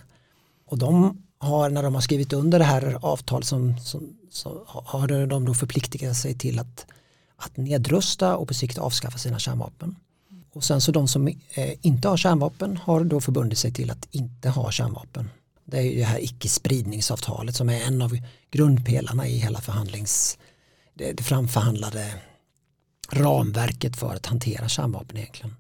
och 0.74 0.78
de 0.78 1.22
har 1.38 1.70
när 1.70 1.82
de 1.82 1.94
har 1.94 2.00
skrivit 2.00 2.32
under 2.32 2.58
det 2.58 2.64
här 2.64 2.98
avtalet 3.00 3.46
som, 3.46 3.78
som, 3.78 4.16
så 4.30 4.62
har 4.66 5.26
de 5.26 5.44
då 5.44 5.54
förpliktigat 5.54 6.16
sig 6.16 6.34
till 6.38 6.58
att, 6.58 6.86
att 7.36 7.56
nedrusta 7.56 8.36
och 8.36 8.48
på 8.48 8.54
sikt 8.54 8.78
avskaffa 8.78 9.18
sina 9.18 9.38
kärnvapen. 9.38 9.96
Och 10.52 10.64
sen 10.64 10.80
så 10.80 10.92
de 10.92 11.08
som 11.08 11.28
eh, 11.28 11.74
inte 11.80 12.08
har 12.08 12.16
kärnvapen 12.16 12.76
har 12.76 13.04
då 13.04 13.20
förbundit 13.20 13.58
sig 13.58 13.72
till 13.72 13.90
att 13.90 14.08
inte 14.10 14.48
ha 14.50 14.70
kärnvapen. 14.70 15.30
Det 15.64 15.78
är 15.78 15.82
ju 15.82 15.98
det 15.98 16.04
här 16.04 16.24
icke-spridningsavtalet 16.24 17.56
som 17.56 17.68
är 17.68 17.80
en 17.80 18.02
av 18.02 18.18
grundpelarna 18.50 19.28
i 19.28 19.38
hela 19.38 19.60
förhandlings, 19.60 20.38
det, 20.94 21.12
det 21.12 21.22
framförhandlade 21.22 22.14
ramverket 23.10 23.96
för 23.96 24.14
att 24.14 24.26
hantera 24.26 24.68
kärnvapen 24.68 25.16
egentligen. 25.16 25.56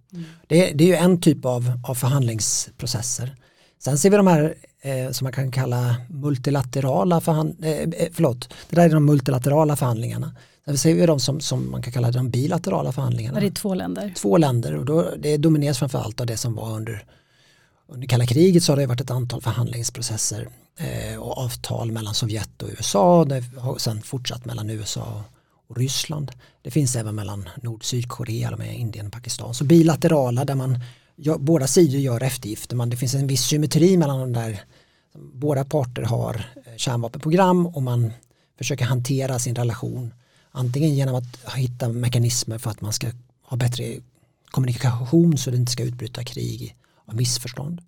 Det, 0.46 0.72
det 0.72 0.84
är 0.84 0.88
ju 0.88 0.94
en 0.94 1.20
typ 1.20 1.44
av, 1.44 1.80
av 1.88 1.94
förhandlingsprocesser. 1.94 3.36
Sen 3.78 3.98
ser 3.98 4.10
vi 4.10 4.16
de 4.16 4.26
här 4.26 4.54
eh, 4.84 5.10
som 5.10 5.24
man 5.24 5.32
kan 5.32 5.50
kalla 5.50 5.96
multilaterala 6.08 7.20
förhandlingar, 7.20 7.94
eh, 7.96 8.08
förlåt, 8.12 8.48
det 8.70 8.76
där 8.76 8.84
är 8.84 8.94
de 8.94 9.04
multilaterala 9.04 9.76
förhandlingarna. 9.76 10.32
Sen 10.64 10.78
ser 10.78 10.94
vi 10.94 11.06
de 11.06 11.20
som, 11.20 11.40
som 11.40 11.70
man 11.70 11.82
kan 11.82 11.92
kalla 11.92 12.10
de 12.10 12.30
bilaterala 12.30 12.92
förhandlingarna. 12.92 13.40
Det 13.40 13.46
är 13.46 13.50
två 13.50 13.74
länder. 13.74 14.12
Två 14.16 14.36
länder 14.36 14.74
och 14.74 14.84
då, 14.84 15.10
det 15.18 15.36
domineras 15.36 15.78
framförallt 15.78 16.20
av 16.20 16.26
det 16.26 16.36
som 16.36 16.54
var 16.54 16.70
under, 16.70 17.04
under 17.88 18.06
kalla 18.06 18.26
kriget 18.26 18.62
så 18.62 18.72
har 18.72 18.76
det 18.76 18.86
varit 18.86 19.00
ett 19.00 19.10
antal 19.10 19.42
förhandlingsprocesser 19.42 20.48
eh, 20.78 21.18
och 21.18 21.38
avtal 21.38 21.92
mellan 21.92 22.14
Sovjet 22.14 22.62
och 22.62 22.68
USA. 22.68 23.24
Det 23.24 23.44
har 23.58 23.78
sen 23.78 24.02
fortsatt 24.02 24.44
mellan 24.44 24.70
USA 24.70 25.24
och 25.68 25.76
Ryssland. 25.76 26.32
Det 26.62 26.70
finns 26.70 26.96
även 26.96 27.14
mellan 27.14 27.48
Nord 27.62 27.78
och 27.78 27.84
Sydkorea, 27.84 28.56
med 28.56 28.78
Indien 28.78 29.06
och 29.06 29.12
Pakistan. 29.12 29.54
Så 29.54 29.64
bilaterala 29.64 30.44
där 30.44 30.54
man 30.54 30.80
ja, 31.16 31.38
båda 31.38 31.66
sidor 31.66 32.00
gör 32.00 32.22
eftergifter. 32.22 32.76
Man, 32.76 32.90
det 32.90 32.96
finns 32.96 33.14
en 33.14 33.26
viss 33.26 33.44
symmetri 33.44 33.96
mellan 33.96 34.20
de 34.20 34.32
där. 34.32 34.64
Båda 35.14 35.64
parter 35.64 36.02
har 36.02 36.34
eh, 36.34 36.76
kärnvapenprogram 36.76 37.66
och 37.66 37.82
man 37.82 38.12
försöker 38.58 38.84
hantera 38.84 39.38
sin 39.38 39.54
relation 39.54 40.14
antingen 40.50 40.94
genom 40.94 41.14
att 41.14 41.54
hitta 41.56 41.88
mekanismer 41.88 42.58
för 42.58 42.70
att 42.70 42.80
man 42.80 42.92
ska 42.92 43.10
ha 43.42 43.56
bättre 43.56 43.96
kommunikation 44.50 45.38
så 45.38 45.50
det 45.50 45.56
inte 45.56 45.72
ska 45.72 45.82
utbryta 45.82 46.24
krig 46.24 46.76
av 47.04 47.16
missförstånd. 47.16 47.82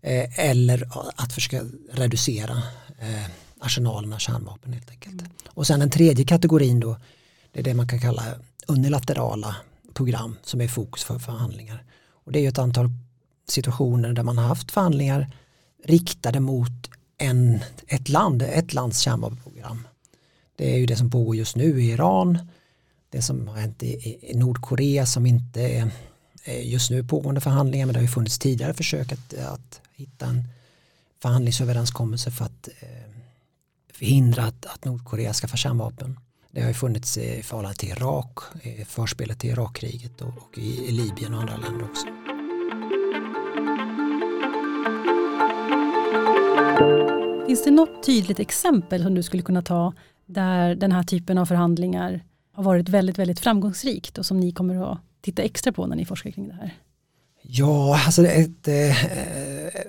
Eh, 0.00 0.50
eller 0.50 0.88
att 1.16 1.32
försöka 1.32 1.62
reducera 1.92 2.62
eh, 2.98 3.30
arsenalerna 3.60 4.18
kärnvapen 4.18 4.72
helt 4.72 4.90
enkelt. 4.90 5.20
Mm. 5.20 5.32
Och 5.48 5.66
sen 5.66 5.80
den 5.80 5.90
tredje 5.90 6.24
kategorin 6.24 6.80
då, 6.80 6.96
det 7.52 7.60
är 7.60 7.64
det 7.64 7.74
man 7.74 7.88
kan 7.88 8.00
kalla 8.00 8.22
unilaterala 8.66 9.56
program 9.94 10.36
som 10.42 10.60
är 10.60 10.68
fokus 10.68 11.04
för 11.04 11.18
förhandlingar. 11.18 11.84
Och 12.26 12.32
det 12.32 12.38
är 12.38 12.42
ju 12.42 12.48
ett 12.48 12.58
antal 12.58 12.90
situationer 13.48 14.12
där 14.12 14.22
man 14.22 14.38
har 14.38 14.44
haft 14.44 14.70
förhandlingar 14.70 15.30
riktade 15.84 16.40
mot 16.40 16.90
en, 17.18 17.60
ett 17.86 18.08
land, 18.08 18.42
ett 18.42 18.74
lands 18.74 19.00
kärnvapenprogram. 19.00 19.86
Det 20.56 20.74
är 20.74 20.78
ju 20.78 20.86
det 20.86 20.96
som 20.96 21.10
pågår 21.10 21.36
just 21.36 21.56
nu 21.56 21.82
i 21.82 21.90
Iran, 21.90 22.38
det 23.10 23.22
som 23.22 23.48
har 23.48 23.56
hänt 23.56 23.82
i, 23.82 24.18
i 24.30 24.34
Nordkorea 24.34 25.06
som 25.06 25.26
inte 25.26 25.62
är 25.62 25.90
just 26.62 26.90
nu 26.90 27.04
pågående 27.04 27.40
förhandlingar 27.40 27.86
men 27.86 27.92
det 27.92 27.98
har 27.98 28.02
ju 28.02 28.08
funnits 28.08 28.38
tidigare 28.38 28.74
försök 28.74 29.12
att, 29.12 29.34
att 29.34 29.80
hitta 29.94 30.26
en 30.26 30.44
förhandlingsöverenskommelse 31.22 32.30
för 32.30 32.44
att 32.44 32.68
eh, 32.80 32.88
förhindra 33.92 34.44
att, 34.44 34.66
att 34.66 34.84
Nordkorea 34.84 35.34
ska 35.34 35.48
få 35.48 35.56
kärnvapen. 35.56 36.18
Det 36.50 36.60
har 36.60 36.68
ju 36.68 36.74
funnits 36.74 37.18
i 37.18 37.42
förhållande 37.42 37.78
till 37.78 37.88
Irak, 37.88 38.38
förspelet 38.86 39.38
till 39.38 39.50
Irakkriget 39.50 40.20
och, 40.22 40.28
och 40.28 40.58
i, 40.58 40.88
i 40.88 40.90
Libyen 40.90 41.34
och 41.34 41.40
andra 41.40 41.56
länder 41.56 41.84
också. 41.84 42.06
Finns 47.46 47.64
det 47.64 47.70
något 47.70 48.06
tydligt 48.06 48.40
exempel 48.40 49.02
som 49.02 49.14
du 49.14 49.22
skulle 49.22 49.42
kunna 49.42 49.62
ta 49.62 49.92
där 50.26 50.74
den 50.74 50.92
här 50.92 51.02
typen 51.02 51.38
av 51.38 51.46
förhandlingar 51.46 52.24
har 52.52 52.62
varit 52.62 52.88
väldigt, 52.88 53.18
väldigt 53.18 53.40
framgångsrikt 53.40 54.18
och 54.18 54.26
som 54.26 54.40
ni 54.40 54.52
kommer 54.52 54.92
att 54.92 54.98
titta 55.20 55.42
extra 55.42 55.72
på 55.72 55.86
när 55.86 55.96
ni 55.96 56.04
forskar 56.04 56.30
kring 56.30 56.48
det 56.48 56.54
här? 56.54 56.74
Ja, 57.42 58.00
alltså 58.06 58.26
ett, 58.26 58.68
ett, 58.68 59.04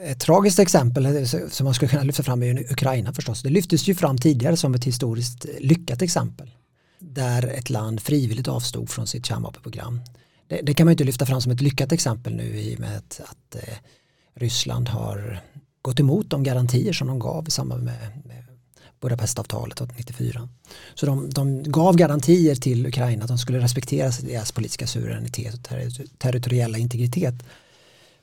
ett 0.02 0.20
tragiskt 0.20 0.60
exempel 0.60 1.28
som 1.28 1.64
man 1.64 1.74
skulle 1.74 1.90
kunna 1.90 2.04
lyfta 2.04 2.24
fram 2.24 2.44
är 2.44 2.72
Ukraina 2.72 3.14
förstås. 3.14 3.42
Det 3.42 3.50
lyftes 3.50 3.88
ju 3.88 3.96
fram 3.96 4.18
tidigare 4.18 4.58
som 4.58 4.74
ett 4.74 4.84
historiskt 4.84 5.46
lyckat 5.60 6.02
exempel. 6.02 6.52
Där 7.00 7.48
ett 7.48 7.70
land 7.70 8.02
frivilligt 8.02 8.48
avstod 8.48 8.90
från 8.90 9.08
sitt 9.08 9.26
kärnvapenprogram. 9.26 10.02
Det, 10.48 10.62
det 10.64 10.74
kan 10.74 10.86
man 10.86 10.92
inte 10.92 11.04
lyfta 11.04 11.26
fram 11.26 11.42
som 11.42 11.52
ett 11.52 11.62
lyckat 11.62 11.92
exempel 11.92 12.36
nu 12.36 12.60
i 12.60 12.76
och 12.76 12.80
med 12.80 12.98
att, 12.98 13.22
att 13.24 13.56
eh, 13.56 13.78
Ryssland 14.36 14.90
har 14.90 15.42
gått 15.88 16.00
emot 16.00 16.30
de 16.30 16.44
garantier 16.44 16.94
som 16.94 17.08
de 17.08 17.20
gav 17.20 17.48
i 17.48 17.52
samband 17.52 17.84
med, 17.84 18.22
med 18.26 18.44
Budapestavtalet 19.02 19.98
94. 19.98 20.50
Så 20.96 21.06
de, 21.06 21.30
de, 21.30 21.64
gav 21.64 21.96
garantier 21.96 22.56
till 22.56 22.88
Ukraina 22.88 23.24
att 23.24 23.28
de 23.28 23.38
skulle 23.38 23.60
respektera 23.60 24.12
deras 24.22 24.52
politiska 24.52 24.88
suveränitet 24.88 25.54
och 25.54 25.64
ter 25.64 26.18
territoriella 26.18 26.78
integritet. 26.78 27.44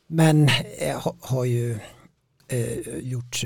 Men 0.06 0.48
eh, 0.78 1.00
ha, 1.00 1.16
har 1.20 1.44
ju 1.44 1.78
eh, 2.48 2.98
gjort 3.00 3.44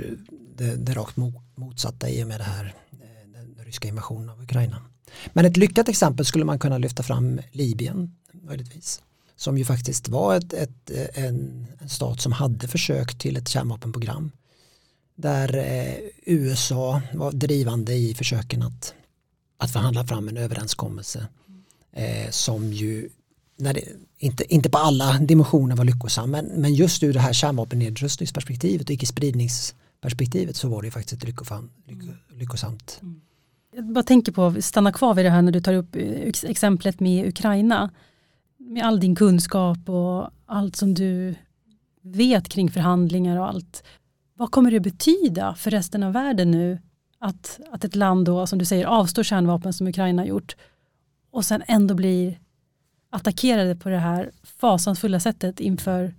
det, 0.57 0.77
det 0.77 0.93
rakt 0.93 1.17
motsatta 1.55 2.11
i 2.11 2.25
och 2.25 2.29
med 2.29 2.41
det 2.41 2.45
här, 2.45 2.75
eh, 2.93 3.29
den 3.33 3.65
ryska 3.65 3.89
invasionen 3.89 4.29
av 4.29 4.43
Ukraina. 4.43 4.83
Men 5.33 5.45
ett 5.45 5.57
lyckat 5.57 5.89
exempel 5.89 6.27
skulle 6.27 6.45
man 6.45 6.59
kunna 6.59 6.79
lyfta 6.79 7.03
fram 7.03 7.41
Libyen 7.53 8.17
möjligtvis. 8.33 9.03
Som 9.39 9.59
ju 9.59 9.65
faktiskt 9.65 10.09
var 10.09 10.37
ett, 10.37 10.53
ett, 10.53 10.91
en, 11.15 11.67
en 11.81 11.89
stat 11.89 12.21
som 12.21 12.33
hade 12.33 12.69
försökt 12.69 13.21
till 13.21 13.37
ett 13.37 13.49
kärnvapenprogram 13.49 14.31
där 15.15 15.57
eh, 15.57 15.95
USA 16.27 17.03
var 17.15 17.33
drivande 17.33 17.95
i 17.95 18.15
försöken 18.15 18.63
att, 18.63 18.95
att 19.59 19.73
förhandla 19.73 20.07
fram 20.07 20.29
en 20.29 20.37
överenskommelse 20.37 21.27
eh, 21.93 22.31
som 22.31 22.73
ju 22.73 23.09
när 23.57 23.75
det, 23.75 23.85
inte, 24.19 24.55
inte 24.55 24.71
på 24.71 24.79
alla 24.79 25.19
dimensioner 25.19 25.77
var 25.77 25.85
lyckosam 25.85 26.31
men, 26.31 26.47
men 26.47 26.75
just 26.75 27.03
ur 27.03 27.13
det 27.13 27.21
här 27.21 27.33
kärnvapennedrustningsperspektivet 27.33 28.89
och 28.89 28.95
icke-spridningsperspektivet 28.95 30.57
så 30.57 30.69
var 30.69 30.83
det 30.83 30.87
ju 30.87 30.93
faktiskt 30.93 31.23
ett 31.23 31.29
lyckofam, 31.29 31.71
lyck, 31.87 31.99
lyckosamt. 32.31 32.99
Mm. 33.03 33.21
Jag 33.75 33.93
bara 33.93 34.05
tänker 34.05 34.33
på, 34.33 34.63
stanna 34.63 34.93
kvar 34.93 35.15
vid 35.15 35.25
det 35.25 35.31
här 35.31 35.43
när 35.43 35.53
du 35.53 35.61
tar 35.61 35.73
upp 35.73 35.97
eh, 35.97 36.33
exemplet 36.45 37.01
med 37.01 37.29
Ukraina. 37.29 37.91
Med 38.69 38.87
all 38.87 39.01
din 39.01 39.15
kunskap 39.15 39.89
och 39.89 40.31
allt 40.47 40.77
som 40.77 40.95
du 40.95 41.35
vet 42.03 42.49
kring 42.49 42.71
förhandlingar 42.71 43.37
och 43.37 43.49
allt. 43.49 43.83
Vad 44.35 44.51
kommer 44.51 44.71
det 44.71 44.81
betyda 44.81 45.55
för 45.55 45.71
resten 45.71 46.03
av 46.03 46.13
världen 46.13 46.51
nu 46.51 46.79
att, 47.19 47.61
att 47.71 47.85
ett 47.85 47.97
land 47.97 48.27
då, 48.27 48.47
som 48.47 48.59
du 48.59 48.65
säger, 48.65 48.87
avstår 48.87 49.23
kärnvapen 49.23 49.73
som 49.73 49.87
Ukraina 49.87 50.27
gjort 50.27 50.57
och 51.31 51.45
sen 51.45 51.63
ändå 51.67 51.95
blir 51.95 52.39
attackerade 53.11 53.77
på 53.77 53.89
det 53.89 53.99
här 53.99 54.31
fasansfulla 54.61 55.21
sättet 55.21 55.61
inför 55.61 56.15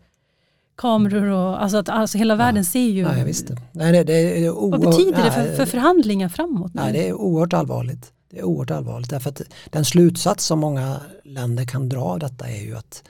kameror 0.75 1.25
och 1.25 1.63
alltså 1.63 1.77
att 1.77 1.89
alltså 1.89 2.17
hela 2.17 2.35
världen 2.35 2.65
ser 2.65 2.89
ju. 2.89 3.01
Ja, 3.01 3.17
jag 3.17 3.25
visste. 3.25 3.57
Nej, 3.71 3.91
det, 3.91 4.03
det 4.03 4.45
är 4.45 4.51
oerhört, 4.51 4.83
vad 4.83 4.97
betyder 4.97 5.23
det 5.23 5.31
för, 5.31 5.55
för 5.55 5.65
förhandlingar 5.65 6.29
framåt? 6.29 6.73
Nej, 6.73 6.93
det 6.93 7.07
är 7.07 7.13
oerhört 7.13 7.53
allvarligt. 7.53 8.13
Det 8.29 8.39
är 8.39 8.43
oerhört 8.43 8.71
allvarligt 8.71 9.09
därför 9.09 9.29
att 9.29 9.41
den 9.69 9.85
slutsats 9.85 10.45
som 10.45 10.59
många 10.59 11.01
länder 11.23 11.65
kan 11.65 11.89
dra 11.89 12.01
av 12.01 12.19
detta 12.19 12.47
är 12.47 12.61
ju 12.61 12.77
att 12.77 13.03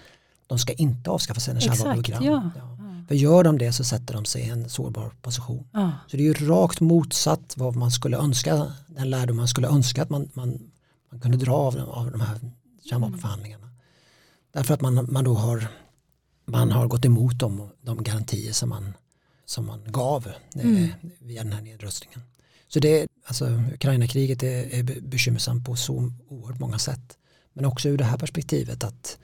de 0.48 0.60
ska 0.60 0.74
inte 0.74 1.10
avskaffa 1.10 1.40
sina 1.40 1.60
kärnvapenprogram. 1.60 2.24
Ja. 2.24 2.50
Ja. 2.56 2.70
För 3.10 3.16
gör 3.16 3.44
de 3.44 3.58
det 3.58 3.74
så 3.74 3.84
sätter 3.84 4.14
de 4.14 4.26
sig 4.26 4.42
i 4.42 4.50
en 4.50 4.70
sårbar 4.70 5.12
position. 5.22 5.68
Ah. 5.72 5.92
Så 6.08 6.18
det 6.18 6.24
är 6.24 6.26
ju 6.26 6.34
rakt 6.34 6.80
motsatt 6.80 7.54
vad 7.58 7.76
man 7.76 7.92
skulle 7.92 8.18
önska, 8.18 8.72
den 8.88 9.10
lärdom 9.10 9.38
man 9.38 9.48
skulle 9.48 9.68
önska 9.68 10.02
att 10.02 10.10
man, 10.10 10.30
man, 10.34 10.72
man 11.12 11.20
kunde 11.20 11.38
dra 11.38 11.56
av, 11.56 11.80
av 11.80 12.12
de 12.12 12.22
här 12.22 12.40
kärnvapenförhandlingarna. 12.90 13.64
Mm. 13.64 13.78
Därför 14.52 14.74
att 14.74 14.82
man, 14.82 15.08
man 15.12 15.24
då 15.24 15.34
har, 15.34 15.68
man 16.46 16.72
har 16.72 16.88
gått 16.88 17.06
emot 17.06 17.40
de, 17.40 17.70
de 17.82 18.04
garantier 18.04 18.54
som 18.54 18.70
man, 18.70 18.94
som 19.46 19.66
man 19.66 19.92
gav 19.92 20.28
eh, 20.56 20.66
mm. 20.66 20.90
via 21.20 21.44
den 21.44 21.54
här 21.54 21.62
nedrustningen. 21.62 22.22
Så 22.68 22.80
det, 22.80 23.08
alltså 23.30 23.64
Ukraina-kriget 23.74 24.44
är, 24.44 24.74
är 24.74 25.02
bekymmersamt 25.02 25.66
på 25.66 25.76
så 25.76 26.12
oerhört 26.30 26.60
många 26.60 26.80
sätt. 26.80 27.18
Men 27.54 27.66
också 27.66 27.90
ur 27.90 27.98
det 27.98 28.04
här 28.04 28.18
perspektivet 28.18 28.84
att 28.84 29.18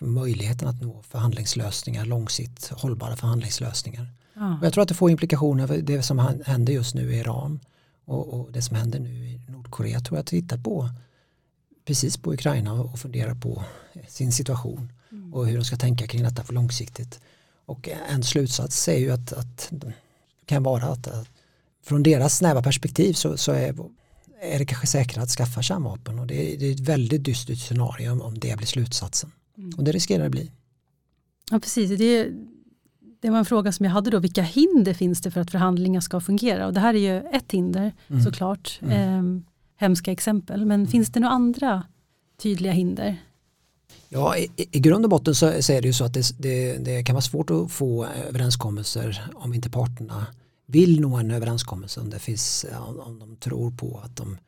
möjligheten 0.00 0.68
att 0.68 0.80
nå 0.80 1.02
förhandlingslösningar, 1.02 2.04
långsiktigt 2.04 2.68
hållbara 2.68 3.16
förhandlingslösningar. 3.16 4.06
Ja. 4.34 4.58
Och 4.58 4.66
jag 4.66 4.72
tror 4.72 4.82
att 4.82 4.88
det 4.88 4.94
får 4.94 5.10
implikationer 5.10 5.66
för 5.66 5.78
det 5.78 6.02
som 6.02 6.18
händer 6.44 6.72
just 6.72 6.94
nu 6.94 7.14
i 7.14 7.18
Iran 7.18 7.60
och, 8.04 8.28
och, 8.28 8.52
det 8.52 8.62
som 8.62 8.76
händer 8.76 8.98
nu 8.98 9.28
i 9.28 9.40
Nordkorea. 9.48 9.92
Jag 9.92 10.04
tror 10.04 10.18
att 10.18 10.26
tittar 10.26 10.58
på 10.58 10.90
precis 11.84 12.16
på 12.16 12.32
Ukraina 12.32 12.72
och 12.72 12.98
funderar 12.98 13.34
på 13.34 13.64
sin 14.08 14.32
situation 14.32 14.92
mm. 15.12 15.34
och 15.34 15.46
hur 15.46 15.56
de 15.56 15.64
ska 15.64 15.76
tänka 15.76 16.06
kring 16.06 16.22
detta 16.22 16.44
för 16.44 16.52
långsiktigt. 16.52 17.20
Och 17.66 17.88
en 18.10 18.22
slutsats 18.22 18.88
är 18.88 18.98
ju 18.98 19.10
att, 19.10 19.32
att 19.32 19.72
kan 20.46 20.62
vara 20.62 20.84
att, 20.84 21.06
att 21.06 21.28
från 21.84 22.02
deras 22.02 22.36
snäva 22.36 22.62
perspektiv 22.62 23.12
så, 23.12 23.36
så 23.36 23.52
är, 23.52 23.74
är 24.42 24.58
det 24.58 24.66
kanske 24.66 24.86
säkrare 24.86 25.22
att 25.22 25.30
skaffa 25.30 25.62
kärnvapen 25.62 26.18
och 26.18 26.26
det 26.26 26.54
är, 26.54 26.58
det 26.58 26.66
är 26.66 26.72
ett 26.72 26.80
väldigt 26.80 27.24
dystert 27.24 27.58
scenario 27.58 28.22
om 28.22 28.38
det 28.38 28.56
blir 28.56 28.66
slutsatsen. 28.66 29.32
Mm. 29.58 29.70
Och 29.78 29.84
det 29.84 29.92
riskerar 29.92 30.24
det 30.24 30.30
bli. 30.30 30.50
Ja 31.50 31.60
precis, 31.60 31.98
det, 31.98 32.28
det 33.20 33.30
var 33.30 33.38
en 33.38 33.44
fråga 33.44 33.72
som 33.72 33.84
jag 33.84 33.92
hade 33.92 34.10
då, 34.10 34.18
vilka 34.18 34.42
hinder 34.42 34.94
finns 34.94 35.20
det 35.20 35.30
för 35.30 35.40
att 35.40 35.50
förhandlingar 35.50 36.00
ska 36.00 36.20
fungera? 36.20 36.66
Och 36.66 36.72
det 36.72 36.80
här 36.80 36.94
är 36.94 36.98
ju 36.98 37.28
ett 37.32 37.52
hinder 37.52 37.92
mm. 38.08 38.22
såklart, 38.22 38.80
mm. 38.82 39.36
Eh, 39.36 39.42
hemska 39.76 40.12
exempel, 40.12 40.66
men 40.66 40.80
mm. 40.80 40.90
finns 40.90 41.08
det 41.08 41.20
några 41.20 41.34
andra 41.34 41.82
tydliga 42.42 42.72
hinder? 42.72 43.16
Ja, 44.08 44.36
i, 44.36 44.48
i 44.56 44.80
grund 44.80 45.04
och 45.04 45.10
botten 45.10 45.34
så, 45.34 45.62
så, 45.62 45.72
är 45.72 45.82
det 45.82 45.88
ju 45.88 45.92
så 45.92 46.04
att 46.04 46.14
det, 46.14 46.38
det, 46.38 46.76
det, 46.76 47.02
kan 47.02 47.14
vara 47.14 47.22
svårt 47.22 47.50
att 47.50 47.70
få 47.70 48.06
överenskommelser 48.06 49.30
om 49.34 49.54
inte 49.54 49.70
parterna 49.70 50.26
vill 50.70 51.00
nå 51.00 51.16
en 51.16 51.30
överenskommelse, 51.30 52.00
om, 52.00 52.10
det 52.10 52.18
finns, 52.18 52.66
om 52.98 53.18
de 53.18 53.36
tror 53.36 53.70
på 53.70 54.00
att 54.04 54.16
de 54.16 54.38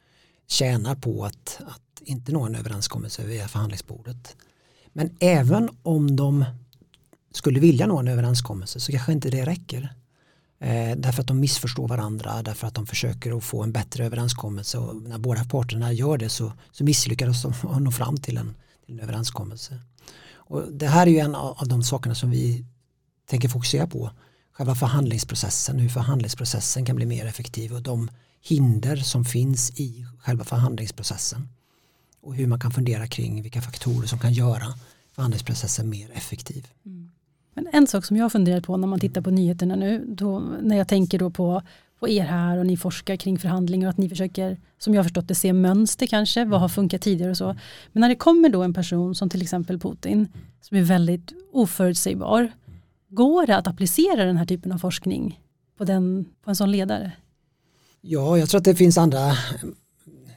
tjänar 0.49 0.95
på 0.95 1.25
att, 1.25 1.61
att 1.67 2.03
inte 2.03 2.33
nå 2.33 2.43
en 2.47 2.55
överenskommelse 2.55 3.27
via 3.27 3.49
förhandlingsbordet. 3.49 4.37
Men 4.93 5.17
även 5.21 5.69
om 5.83 6.17
de 6.17 6.45
skulle 7.33 7.61
vilja 7.61 7.87
nå 7.87 7.99
en 7.99 8.09
överenskommelse 8.09 8.81
så 8.81 8.93
kanske 8.93 9.13
inte 9.13 9.31
det 9.31 9.47
räcker. 9.47 9.95
Eh, 10.59 10.97
därför 10.97 11.21
att 11.21 11.29
de 11.29 11.41
missförstår 11.41 11.89
varandra, 11.89 12.43
därför 12.43 12.67
att 12.67 12.75
de 12.75 12.87
försöker 12.87 13.37
att 13.37 13.45
få 13.45 13.63
en 13.63 13.73
bättre 13.73 14.07
överenskommelse 14.07 14.79
och 14.79 14.97
när 15.03 15.19
båda 15.19 15.45
parterna 15.45 15.93
gör 15.93 16.19
det 16.19 16.29
så, 16.29 16.53
så 16.71 16.85
misslyckas 16.85 17.43
de 17.43 17.53
att 17.69 17.83
nå 17.83 17.91
fram 17.91 18.17
till 18.17 18.37
en, 18.37 18.55
till 18.87 18.95
en 18.95 19.01
överenskommelse. 19.01 19.81
Och 20.33 20.73
det 20.73 20.87
här 20.87 21.07
är 21.07 21.11
ju 21.11 21.19
en 21.19 21.35
av 21.35 21.69
de 21.69 21.83
sakerna 21.83 22.15
som 22.15 22.31
vi 22.31 22.65
tänker 23.27 23.49
fokusera 23.49 23.87
på. 23.87 24.11
Själva 24.61 24.75
förhandlingsprocessen, 24.75 25.79
hur 25.79 25.89
förhandlingsprocessen 25.89 26.85
kan 26.85 26.97
bli 26.97 27.07
mer 27.07 27.27
effektiv 27.27 27.73
och 27.73 27.83
de 27.83 28.11
hinder 28.43 28.97
som 28.97 29.25
finns 29.25 29.81
i 29.81 30.07
själva 30.19 30.45
förhandlingsprocessen. 30.45 31.49
Och 32.23 32.35
hur 32.35 32.47
man 32.47 32.61
kan 32.61 32.71
fundera 32.71 33.07
kring 33.07 33.43
vilka 33.43 33.63
faktorer 33.63 34.07
som 34.07 34.19
kan 34.19 34.33
göra 34.33 34.67
förhandlingsprocessen 35.15 35.89
mer 35.89 36.11
effektiv. 36.15 36.67
Mm. 36.87 37.11
Men 37.55 37.69
en 37.73 37.87
sak 37.87 38.05
som 38.05 38.17
jag 38.17 38.33
funderar 38.33 38.61
på 38.61 38.77
när 38.77 38.89
man 38.89 39.01
tittar 39.01 39.21
på 39.21 39.31
nyheterna 39.31 39.77
nu, 39.77 40.05
då, 40.09 40.39
när 40.63 40.77
jag 40.77 40.89
tänker 40.89 41.19
då 41.19 41.31
på, 41.31 41.63
på 41.99 42.09
er 42.09 42.25
här 42.25 42.59
och 42.59 42.67
ni 42.67 42.77
forskar 42.77 43.17
kring 43.17 43.39
förhandlingar 43.39 43.89
och 43.89 43.91
att 43.91 43.99
ni 43.99 44.09
försöker, 44.09 44.61
som 44.79 44.95
jag 44.95 44.99
har 44.99 45.05
förstått 45.05 45.29
det, 45.29 45.35
se 45.35 45.53
mönster 45.53 46.07
kanske, 46.07 46.45
vad 46.45 46.61
har 46.61 46.69
funkat 46.69 47.03
tidigare 47.03 47.31
och 47.31 47.37
så. 47.37 47.57
Men 47.93 48.01
när 48.01 48.09
det 48.09 48.17
kommer 48.17 48.49
då 48.49 48.63
en 48.63 48.75
person 48.75 49.15
som 49.15 49.31
till 49.31 49.43
exempel 49.43 49.79
Putin, 49.79 50.29
som 50.61 50.77
är 50.77 50.83
väldigt 50.83 51.33
oförutsägbar, 51.53 52.51
går 53.11 53.47
det 53.47 53.57
att 53.57 53.67
applicera 53.67 54.25
den 54.25 54.37
här 54.37 54.47
typen 54.47 54.73
av 54.73 54.79
forskning 54.79 55.41
på, 55.79 55.85
den, 55.85 56.27
på 56.45 56.51
en 56.51 56.57
sån 56.57 56.71
ledare? 56.71 57.13
Ja, 58.01 58.39
jag 58.39 58.49
tror 58.49 58.59
att 58.59 58.65
det 58.65 58.75
finns 58.75 58.99
andra 58.99 59.21
mm, 59.21 59.75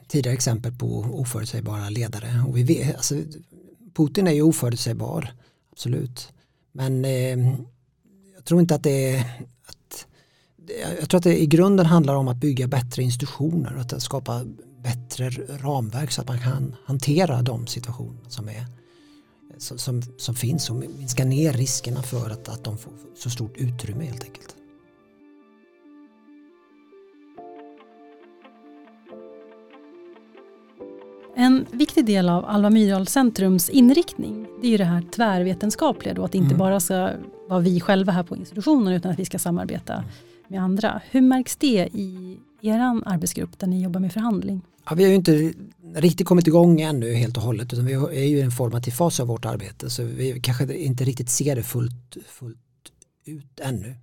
tidigare 0.08 0.36
exempel 0.36 0.72
på 0.72 1.06
oförutsägbara 1.14 1.90
ledare. 1.90 2.44
Och 2.48 2.58
vi 2.58 2.64
vet, 2.64 2.96
alltså, 2.96 3.16
Putin 3.94 4.28
är 4.28 4.32
ju 4.32 4.42
oförutsägbar, 4.42 5.34
absolut. 5.72 6.34
Men 6.72 7.06
eh, 7.06 7.56
jag 8.36 8.46
tror 8.46 8.60
inte 8.60 8.76
att 8.76 8.84
det 8.84 9.16
är 9.16 9.20
att, 9.66 10.08
jag 11.00 11.10
tror 11.10 11.18
att 11.18 11.24
det 11.24 11.42
i 11.42 11.46
grunden 11.46 11.86
handlar 11.86 12.16
om 12.16 12.28
att 12.28 12.38
bygga 12.38 12.68
bättre 12.68 13.04
institutioner 13.04 13.76
och 13.76 13.82
att 13.82 14.02
skapa 14.02 14.42
bättre 14.84 15.30
ramverk 15.58 16.12
så 16.12 16.22
att 16.22 16.28
man 16.28 16.40
kan 16.40 16.76
hantera 16.86 17.42
de 17.42 17.68
situationer 17.68 18.30
som, 18.30 18.50
är, 18.50 18.66
som, 19.58 20.02
som 20.18 20.36
finns 20.36 20.70
och 20.70 20.76
minska 20.76 21.26
ner 21.26 21.54
riskerna 21.54 22.02
för 22.02 22.30
att, 22.30 22.50
att 22.50 22.64
de 22.64 22.78
får 22.78 22.94
så 23.16 23.30
stort 23.30 23.58
utrymme 23.58 24.06
helt 24.06 24.24
enkelt. 24.24 24.56
En 31.36 31.66
viktig 31.72 32.06
del 32.06 32.30
av 32.30 32.46
Alva 32.46 32.70
Myrdal 32.70 33.08
Centrums 33.08 33.70
inriktning 33.70 34.48
det 34.62 34.68
är 34.68 34.72
ju 34.72 34.78
det 34.78 34.84
här 34.84 35.04
tvärvetenskapliga 35.12 36.14
då, 36.14 36.24
att 36.24 36.32
det 36.32 36.38
inte 36.38 36.48
mm. 36.48 36.58
bara 36.58 36.80
ska 36.80 37.10
vara 37.50 37.60
vi 37.60 37.80
själva 37.80 38.12
här 38.12 38.24
på 38.24 38.36
institutionen 38.36 38.94
utan 38.94 39.12
att 39.12 39.20
vi 39.20 39.26
ska 39.26 39.40
samarbeta 39.40 40.04
med 40.48 40.62
andra. 40.62 41.02
Hur 41.12 41.22
märks 41.22 41.56
det 41.56 41.90
i 41.94 42.40
er 42.70 43.02
arbetsgrupp 43.06 43.60
där 43.60 43.68
ni 43.68 43.84
jobbar 43.84 44.00
med 44.00 44.14
förhandling? 44.14 44.62
Ja, 44.90 44.96
vi 44.96 45.04
har 45.04 45.10
ju 45.10 45.16
inte 45.16 45.54
riktigt 45.96 46.28
kommit 46.28 46.48
igång 46.48 46.82
ännu 46.82 47.14
helt 47.14 47.38
och 47.38 47.44
hållet 47.44 47.74
utan 47.74 47.86
vi 47.86 47.94
är 47.94 48.28
ju 48.28 48.38
i 48.38 48.42
en 48.42 48.52
formativ 48.52 48.92
fas 48.92 49.20
av 49.20 49.28
vårt 49.28 49.46
arbete 49.46 49.90
så 49.90 50.04
vi 50.04 50.40
kanske 50.40 50.78
inte 50.78 51.04
riktigt 51.04 51.30
ser 51.30 51.56
det 51.56 51.64
fullt, 51.64 52.18
fullt 52.28 52.58
ut 53.26 53.60
ännu. 53.60 53.96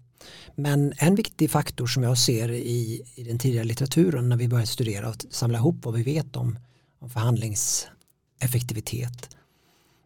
Men 0.55 0.93
en 0.97 1.15
viktig 1.15 1.51
faktor 1.51 1.87
som 1.87 2.03
jag 2.03 2.19
ser 2.19 2.53
i, 2.53 3.03
i 3.15 3.25
den 3.25 3.39
tidigare 3.39 3.65
litteraturen 3.65 4.29
när 4.29 4.37
vi 4.37 4.49
började 4.49 4.67
studera 4.67 5.09
och 5.09 5.17
samla 5.31 5.59
ihop 5.59 5.85
vad 5.85 5.95
vi 5.95 6.03
vet 6.03 6.37
om 6.37 6.59
om 7.01 7.11
förhandlingseffektivitet. 7.11 9.37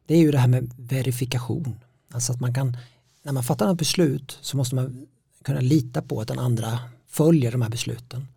Det 0.06 0.14
är 0.14 0.18
ju 0.18 0.30
det 0.30 0.38
här 0.38 0.48
med 0.48 0.70
verifikation. 0.76 1.80
Alltså 2.10 2.32
att 2.32 2.40
man 2.40 2.54
kan, 2.54 2.76
när 3.22 3.32
man 3.32 3.44
fattar 3.44 3.72
ett 3.72 3.78
beslut 3.78 4.38
så 4.40 4.56
måste 4.56 4.74
man 4.74 5.06
kunna 5.44 5.60
lita 5.60 6.02
på 6.02 6.20
att 6.20 6.28
den 6.28 6.38
andra 6.38 6.78
följer 7.06 7.52
de 7.52 7.62
här 7.62 7.70
besluten. 7.70 8.28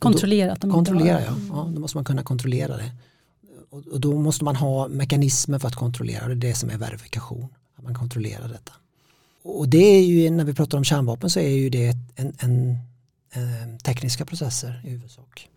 Kontrollera 0.00 0.52
att 0.52 0.60
de 0.60 0.70
Kontrollera, 0.70 1.20
ja. 1.20 1.36
ja. 1.48 1.70
Då 1.74 1.80
måste 1.80 1.96
man 1.96 2.04
kunna 2.04 2.22
kontrollera 2.22 2.76
det. 2.76 2.90
Och, 3.70 3.86
och, 3.86 4.00
då 4.00 4.18
måste 4.18 4.44
man 4.44 4.56
ha 4.56 4.88
mekanismer 4.88 5.58
för 5.58 5.68
att 5.68 5.74
kontrollera 5.74 6.28
det. 6.28 6.34
Det 6.34 6.46
är 6.46 6.50
det 6.50 6.56
som 6.56 6.70
är 6.70 6.78
verifikation. 6.78 7.48
Att 7.76 7.84
man 7.84 7.94
kontrollerar 7.94 8.48
detta. 8.48 8.72
Och 9.42 9.68
det 9.68 9.78
är 9.78 10.02
ju, 10.02 10.30
när 10.30 10.44
vi 10.44 10.54
pratar 10.54 10.78
om 10.78 10.84
kärnvapen 10.84 11.30
så 11.30 11.40
är 11.40 11.48
ju 11.48 11.70
det 11.70 11.96
en, 12.16 12.32
en, 12.38 12.78
en 13.32 13.78
tekniska 13.78 14.24
processer 14.24 14.82
i 14.84 14.90
huvudsak. 14.90 15.48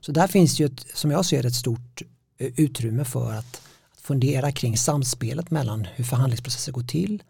Så 0.00 0.12
där 0.12 0.26
finns 0.26 0.60
ju, 0.60 0.66
ett, 0.66 0.86
som 0.94 1.10
jag 1.10 1.24
ser 1.24 1.46
ett 1.46 1.54
stort 1.54 2.02
eh, 2.38 2.50
utrymme 2.56 3.04
för 3.04 3.32
att, 3.32 3.62
att 3.92 4.00
fundera 4.00 4.52
kring 4.52 4.76
samspelet 4.76 5.50
mellan 5.50 5.86
hur 5.94 6.04
förhandlingsprocesser 6.04 6.72
går 6.72 6.82
till, 6.82 7.22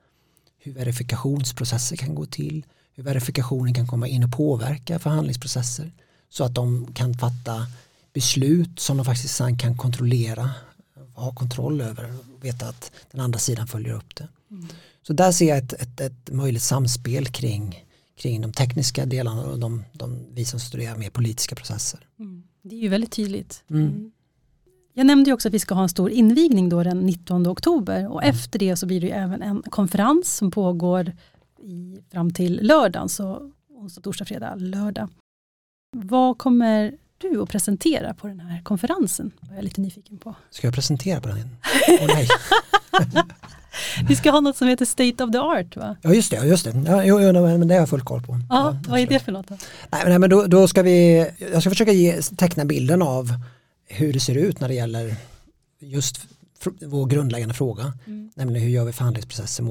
hur 0.58 0.72
verifikationsprocesser 0.72 1.96
kan 1.96 2.14
gå 2.14 2.26
till, 2.26 2.66
hur 2.94 3.02
verifikationen 3.02 3.74
kan 3.74 3.86
komma 3.86 4.08
in 4.08 4.24
och 4.24 4.32
påverka 4.32 4.98
förhandlingsprocesser 4.98 5.92
så 6.32 6.44
att 6.44 6.54
de 6.54 6.92
kan 6.94 7.14
fatta 7.14 7.66
beslut 8.12 8.80
som 8.80 8.96
de 8.96 9.06
faktiskt 9.06 9.36
sen 9.36 9.58
kan 9.58 9.76
kontrollera 9.76 10.50
ha 11.14 11.34
kontroll 11.34 11.80
över 11.80 12.04
och 12.34 12.44
veta 12.44 12.68
att 12.68 12.92
den 13.10 13.20
andra 13.20 13.38
sidan 13.38 13.66
följer 13.66 13.94
upp 13.94 14.16
det. 14.16 14.28
Mm. 14.50 14.66
Så 15.02 15.12
där 15.12 15.32
ser 15.32 15.48
jag 15.48 15.58
ett, 15.58 15.72
ett, 15.72 16.00
ett 16.00 16.30
möjligt 16.32 16.62
samspel 16.62 17.26
kring, 17.26 17.84
kring 18.16 18.40
de 18.40 18.52
tekniska 18.52 19.06
delarna 19.06 19.44
och 19.44 19.58
de, 19.58 19.84
de, 19.92 20.26
vi 20.32 20.44
som 20.44 20.60
studerar 20.60 20.96
mer 20.96 21.10
politiska 21.10 21.54
processer. 21.54 22.00
Mm. 22.18 22.42
Det 22.62 22.74
är 22.74 22.80
ju 22.80 22.88
väldigt 22.88 23.12
tydligt. 23.12 23.64
Mm. 23.70 23.82
mm. 23.82 24.12
Jag 24.94 25.06
nämnde 25.06 25.30
ju 25.30 25.34
också 25.34 25.48
att 25.48 25.54
vi 25.54 25.58
ska 25.58 25.74
ha 25.74 25.82
en 25.82 25.88
stor 25.88 26.10
invigning 26.10 26.68
då 26.68 26.82
den 26.82 27.00
19 27.00 27.46
oktober 27.46 28.12
och 28.12 28.22
mm. 28.22 28.34
efter 28.34 28.58
det 28.58 28.76
så 28.76 28.86
blir 28.86 29.00
det 29.00 29.10
även 29.10 29.42
en 29.42 29.62
konferens 29.62 30.36
som 30.36 30.50
pågår 30.50 31.12
i, 31.62 31.98
fram 32.10 32.32
till 32.32 32.60
lördagen, 32.62 33.08
så 33.08 33.52
onsdag, 33.68 34.00
torsdag, 34.00 34.24
fredag, 34.24 34.54
lördag. 34.54 35.08
Vad 35.96 36.38
kommer 36.38 36.92
du 37.18 37.42
att 37.42 37.48
presentera 37.48 38.14
på 38.14 38.26
den 38.26 38.40
här 38.40 38.62
konferensen? 38.62 39.30
Jag 39.48 39.58
är 39.58 39.62
lite 39.62 39.80
nyfiken 39.80 40.18
på. 40.18 40.34
Ska 40.50 40.66
jag 40.66 40.74
presentera 40.74 41.20
på 41.20 41.28
den? 41.28 41.38
Oh, 41.38 42.06
nej. 42.06 42.28
Vi 44.08 44.16
ska 44.16 44.30
ha 44.30 44.40
något 44.40 44.56
som 44.56 44.68
heter 44.68 44.84
State 44.84 45.24
of 45.24 45.32
the 45.32 45.38
Art 45.38 45.76
va? 45.76 45.96
Ja 46.02 46.14
just 46.14 46.30
det, 46.30 46.46
just 46.46 46.64
det. 46.64 46.84
Ja, 46.86 47.04
jo, 47.04 47.20
jo, 47.20 47.32
men 47.32 47.68
det 47.68 47.74
har 47.74 47.80
jag 47.80 47.88
full 47.88 48.00
koll 48.00 48.22
på. 48.22 48.40
Ja, 48.48 48.76
vad 48.88 49.00
är 49.00 49.06
det 49.06 49.18
för 49.18 49.32
något? 49.32 49.48
Då? 49.48 49.56
Nej, 49.90 50.02
nej 50.06 50.18
men 50.18 50.30
då, 50.30 50.46
då, 50.46 50.68
ska 50.68 50.82
vi, 50.82 51.26
jag 51.52 51.60
ska 51.62 51.70
försöka 51.70 51.92
ge, 51.92 52.22
teckna 52.22 52.64
bilden 52.64 53.02
av 53.02 53.34
hur 53.86 54.12
det 54.12 54.20
ser 54.20 54.34
ut 54.34 54.60
när 54.60 54.68
det 54.68 54.74
gäller 54.74 55.16
just 55.78 56.20
vår 56.80 57.06
grundläggande 57.06 57.54
fråga. 57.54 57.92
Mm. 58.06 58.30
Nämligen 58.34 58.62
hur 58.62 58.70
gör 58.70 58.84
vi 58.84 58.92
förhandlingsprocesser 58.92 59.64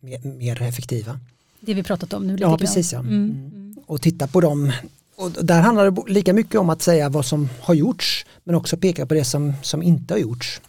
mer, 0.00 0.38
mer 0.38 0.62
effektiva. 0.62 1.20
Det 1.60 1.74
vi 1.74 1.82
pratat 1.82 2.12
om 2.12 2.26
nu 2.26 2.32
lite 2.32 2.42
Ja, 2.42 2.48
grann. 2.48 2.58
precis 2.58 2.92
ja. 2.92 2.98
Mm. 2.98 3.14
Mm. 3.14 3.76
Och 3.86 4.02
titta 4.02 4.26
på 4.26 4.40
dem 4.40 4.72
och 5.18 5.30
där 5.30 5.60
handlar 5.60 5.90
det 5.90 6.12
lika 6.12 6.32
mycket 6.32 6.60
om 6.60 6.70
att 6.70 6.82
säga 6.82 7.08
vad 7.08 7.24
som 7.24 7.48
har 7.60 7.74
gjorts 7.74 8.26
men 8.44 8.54
också 8.54 8.76
peka 8.76 9.06
på 9.06 9.14
det 9.14 9.24
som, 9.24 9.54
som 9.62 9.82
inte 9.82 10.14
har 10.14 10.18
gjorts. 10.18 10.60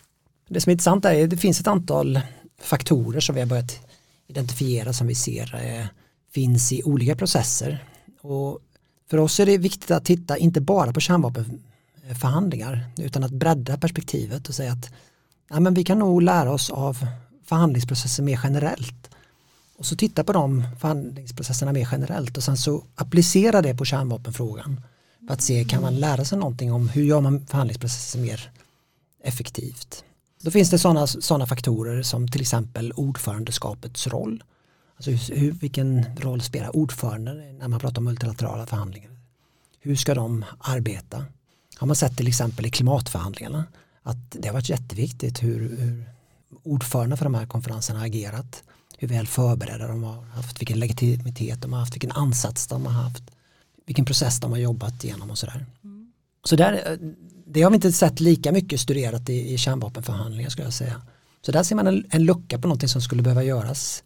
Det 0.49 0.61
som 0.61 0.69
är 0.69 0.71
intressant 0.71 1.05
är 1.05 1.23
att 1.23 1.29
det 1.29 1.37
finns 1.37 1.59
ett 1.59 1.67
antal 1.67 2.19
faktorer 2.61 3.19
som 3.19 3.35
vi 3.35 3.41
har 3.41 3.47
börjat 3.47 3.79
identifiera 4.27 4.93
som 4.93 5.07
vi 5.07 5.15
ser 5.15 5.55
eh, 5.55 5.85
finns 6.33 6.71
i 6.71 6.83
olika 6.83 7.15
processer. 7.15 7.83
Och 8.21 8.59
för 9.09 9.17
oss 9.17 9.39
är 9.39 9.45
det 9.45 9.57
viktigt 9.57 9.91
att 9.91 10.05
titta 10.05 10.37
inte 10.37 10.61
bara 10.61 10.93
på 10.93 10.99
kärnvapenförhandlingar 10.99 12.85
utan 12.97 13.23
att 13.23 13.31
bredda 13.31 13.77
perspektivet 13.77 14.49
och 14.49 14.55
säga 14.55 14.71
att 14.71 14.91
ja, 15.49 15.59
men 15.59 15.73
vi 15.73 15.83
kan 15.83 15.99
nog 15.99 16.21
lära 16.21 16.51
oss 16.51 16.69
av 16.69 17.05
förhandlingsprocesser 17.45 18.23
mer 18.23 18.39
generellt. 18.43 19.08
Och 19.79 19.85
så 19.85 19.95
titta 19.95 20.23
på 20.23 20.33
de 20.33 20.63
förhandlingsprocesserna 20.79 21.73
mer 21.73 21.87
generellt 21.91 22.37
och 22.37 22.43
sen 22.43 22.57
så 22.57 22.83
applicera 22.95 23.61
det 23.61 23.75
på 23.75 23.85
kärnvapenfrågan. 23.85 24.81
För 25.27 25.33
att 25.33 25.41
se, 25.41 25.63
kan 25.63 25.81
man 25.81 25.95
lära 25.95 26.25
sig 26.25 26.37
någonting 26.37 26.73
om 26.73 26.89
hur 26.89 27.03
gör 27.03 27.21
man 27.21 27.45
förhandlingsprocesser 27.45 28.19
mer 28.19 28.51
effektivt. 29.23 30.03
Då 30.41 30.51
finns 30.51 30.69
det 30.69 30.79
sådana 30.79 31.07
såna 31.07 31.45
faktorer 31.45 32.01
som 32.01 32.27
till 32.27 32.41
exempel 32.41 32.91
ordförandeskapets 32.91 34.07
roll. 34.07 34.43
Alltså 34.95 35.33
hur, 35.33 35.51
vilken 35.51 36.05
roll 36.17 36.41
spelar 36.41 36.75
ordföranden 36.75 37.57
när 37.57 37.67
man 37.67 37.79
pratar 37.79 37.97
om 37.97 38.05
multilaterala 38.05 38.65
förhandlingar? 38.65 39.11
Hur 39.79 39.95
ska 39.95 40.15
de 40.15 40.45
arbeta? 40.59 41.25
Har 41.77 41.87
man 41.87 41.95
sett 41.95 42.17
till 42.17 42.27
exempel 42.27 42.65
i 42.65 42.69
klimatförhandlingarna 42.69 43.63
att 44.03 44.31
det 44.31 44.47
har 44.47 44.53
varit 44.53 44.69
jätteviktigt 44.69 45.43
hur, 45.43 45.77
hur 45.77 46.09
ordförande 46.63 47.17
för 47.17 47.25
de 47.25 47.35
här 47.35 47.45
konferenserna 47.45 47.99
har 47.99 48.05
agerat. 48.05 48.63
Hur 49.01 49.07
väl 49.07 49.27
förberedda 49.27 49.87
de 49.87 50.03
har 50.03 50.21
haft, 50.21 50.61
vilken 50.61 50.79
legitimitet 50.79 51.61
de 51.61 51.73
har 51.73 51.79
haft, 51.79 51.93
vilken 51.93 52.11
ansats 52.11 52.67
de 52.67 52.85
har 52.85 52.93
haft, 52.93 53.23
vilken 53.85 54.05
process 54.05 54.39
de 54.39 54.51
har 54.51 54.57
jobbat 54.57 55.03
igenom 55.03 55.31
och 55.31 55.37
sådär. 55.37 55.65
Mm. 55.83 56.11
Så 56.43 56.55
där, 56.55 56.99
det 57.45 57.61
har 57.61 57.71
vi 57.71 57.75
inte 57.75 57.91
sett 57.91 58.19
lika 58.19 58.51
mycket 58.51 58.79
studerat 58.79 59.29
i, 59.29 59.53
i 59.53 59.57
kärnvapenförhandlingar 59.57 60.49
skulle 60.49 60.67
jag 60.67 60.73
säga. 60.73 61.01
Så 61.41 61.51
där 61.51 61.63
ser 61.63 61.75
man 61.75 61.87
en, 61.87 62.05
en 62.09 62.25
lucka 62.25 62.59
på 62.59 62.67
någonting 62.67 62.89
som 62.89 63.01
skulle 63.01 63.21
behöva 63.21 63.43
göras 63.43 64.03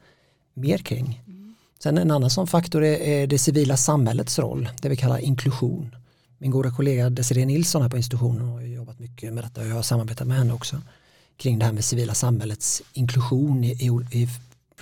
mer 0.53 0.77
kring. 0.77 1.23
Mm. 1.27 1.55
Sen 1.79 1.97
en 1.97 2.11
annan 2.11 2.29
sån 2.29 2.47
faktor 2.47 2.83
är, 2.83 2.99
är, 2.99 3.27
det 3.27 3.39
civila 3.39 3.77
samhällets 3.77 4.39
roll, 4.39 4.69
det 4.81 4.89
vi 4.89 4.95
kallar 4.95 5.17
inklusion. 5.17 5.95
Min 6.37 6.51
goda 6.51 6.71
kollega 6.71 7.09
Desiree 7.09 7.45
Nilsson 7.45 7.81
här 7.81 7.89
på 7.89 7.97
institutionen 7.97 8.47
har 8.47 8.61
jobbat 8.61 8.99
mycket 8.99 9.33
med 9.33 9.43
detta 9.43 9.61
och 9.61 9.67
jag 9.67 9.75
har 9.75 9.81
samarbetat 9.81 10.27
med 10.27 10.37
henne 10.37 10.53
också 10.53 10.81
kring 11.37 11.59
det 11.59 11.65
här 11.65 11.73
med 11.73 11.85
civila 11.85 12.13
samhällets 12.13 12.81
inklusion 12.93 13.63
i, 13.63 13.71
i, 13.71 14.21
i 14.21 14.27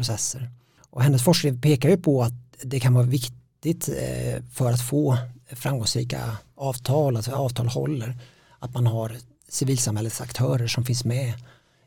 processer. 0.02 0.50
Och 0.90 1.04
hennes 1.04 1.24
forskning 1.24 1.62
pekar 1.62 1.90
ju 1.90 1.98
på 1.98 2.24
att 2.24 2.34
det 2.64 2.80
kan 2.80 2.94
vara 2.94 3.06
vikt, 3.06 3.34
viktigt 3.64 3.90
eh, 3.90 4.44
för 4.52 4.72
att 4.72 4.82
få 4.82 5.18
framgångsrika 5.52 6.38
avtal, 6.56 7.16
alltså 7.16 7.32
avtal 7.32 7.68
håller, 7.68 8.18
att 8.60 8.74
man 8.74 8.88
har 8.88 9.18
civilsamhällets 9.50 10.22
aktörer 10.22 10.68
som 10.68 10.86
finns 10.86 11.06
med 11.06 11.34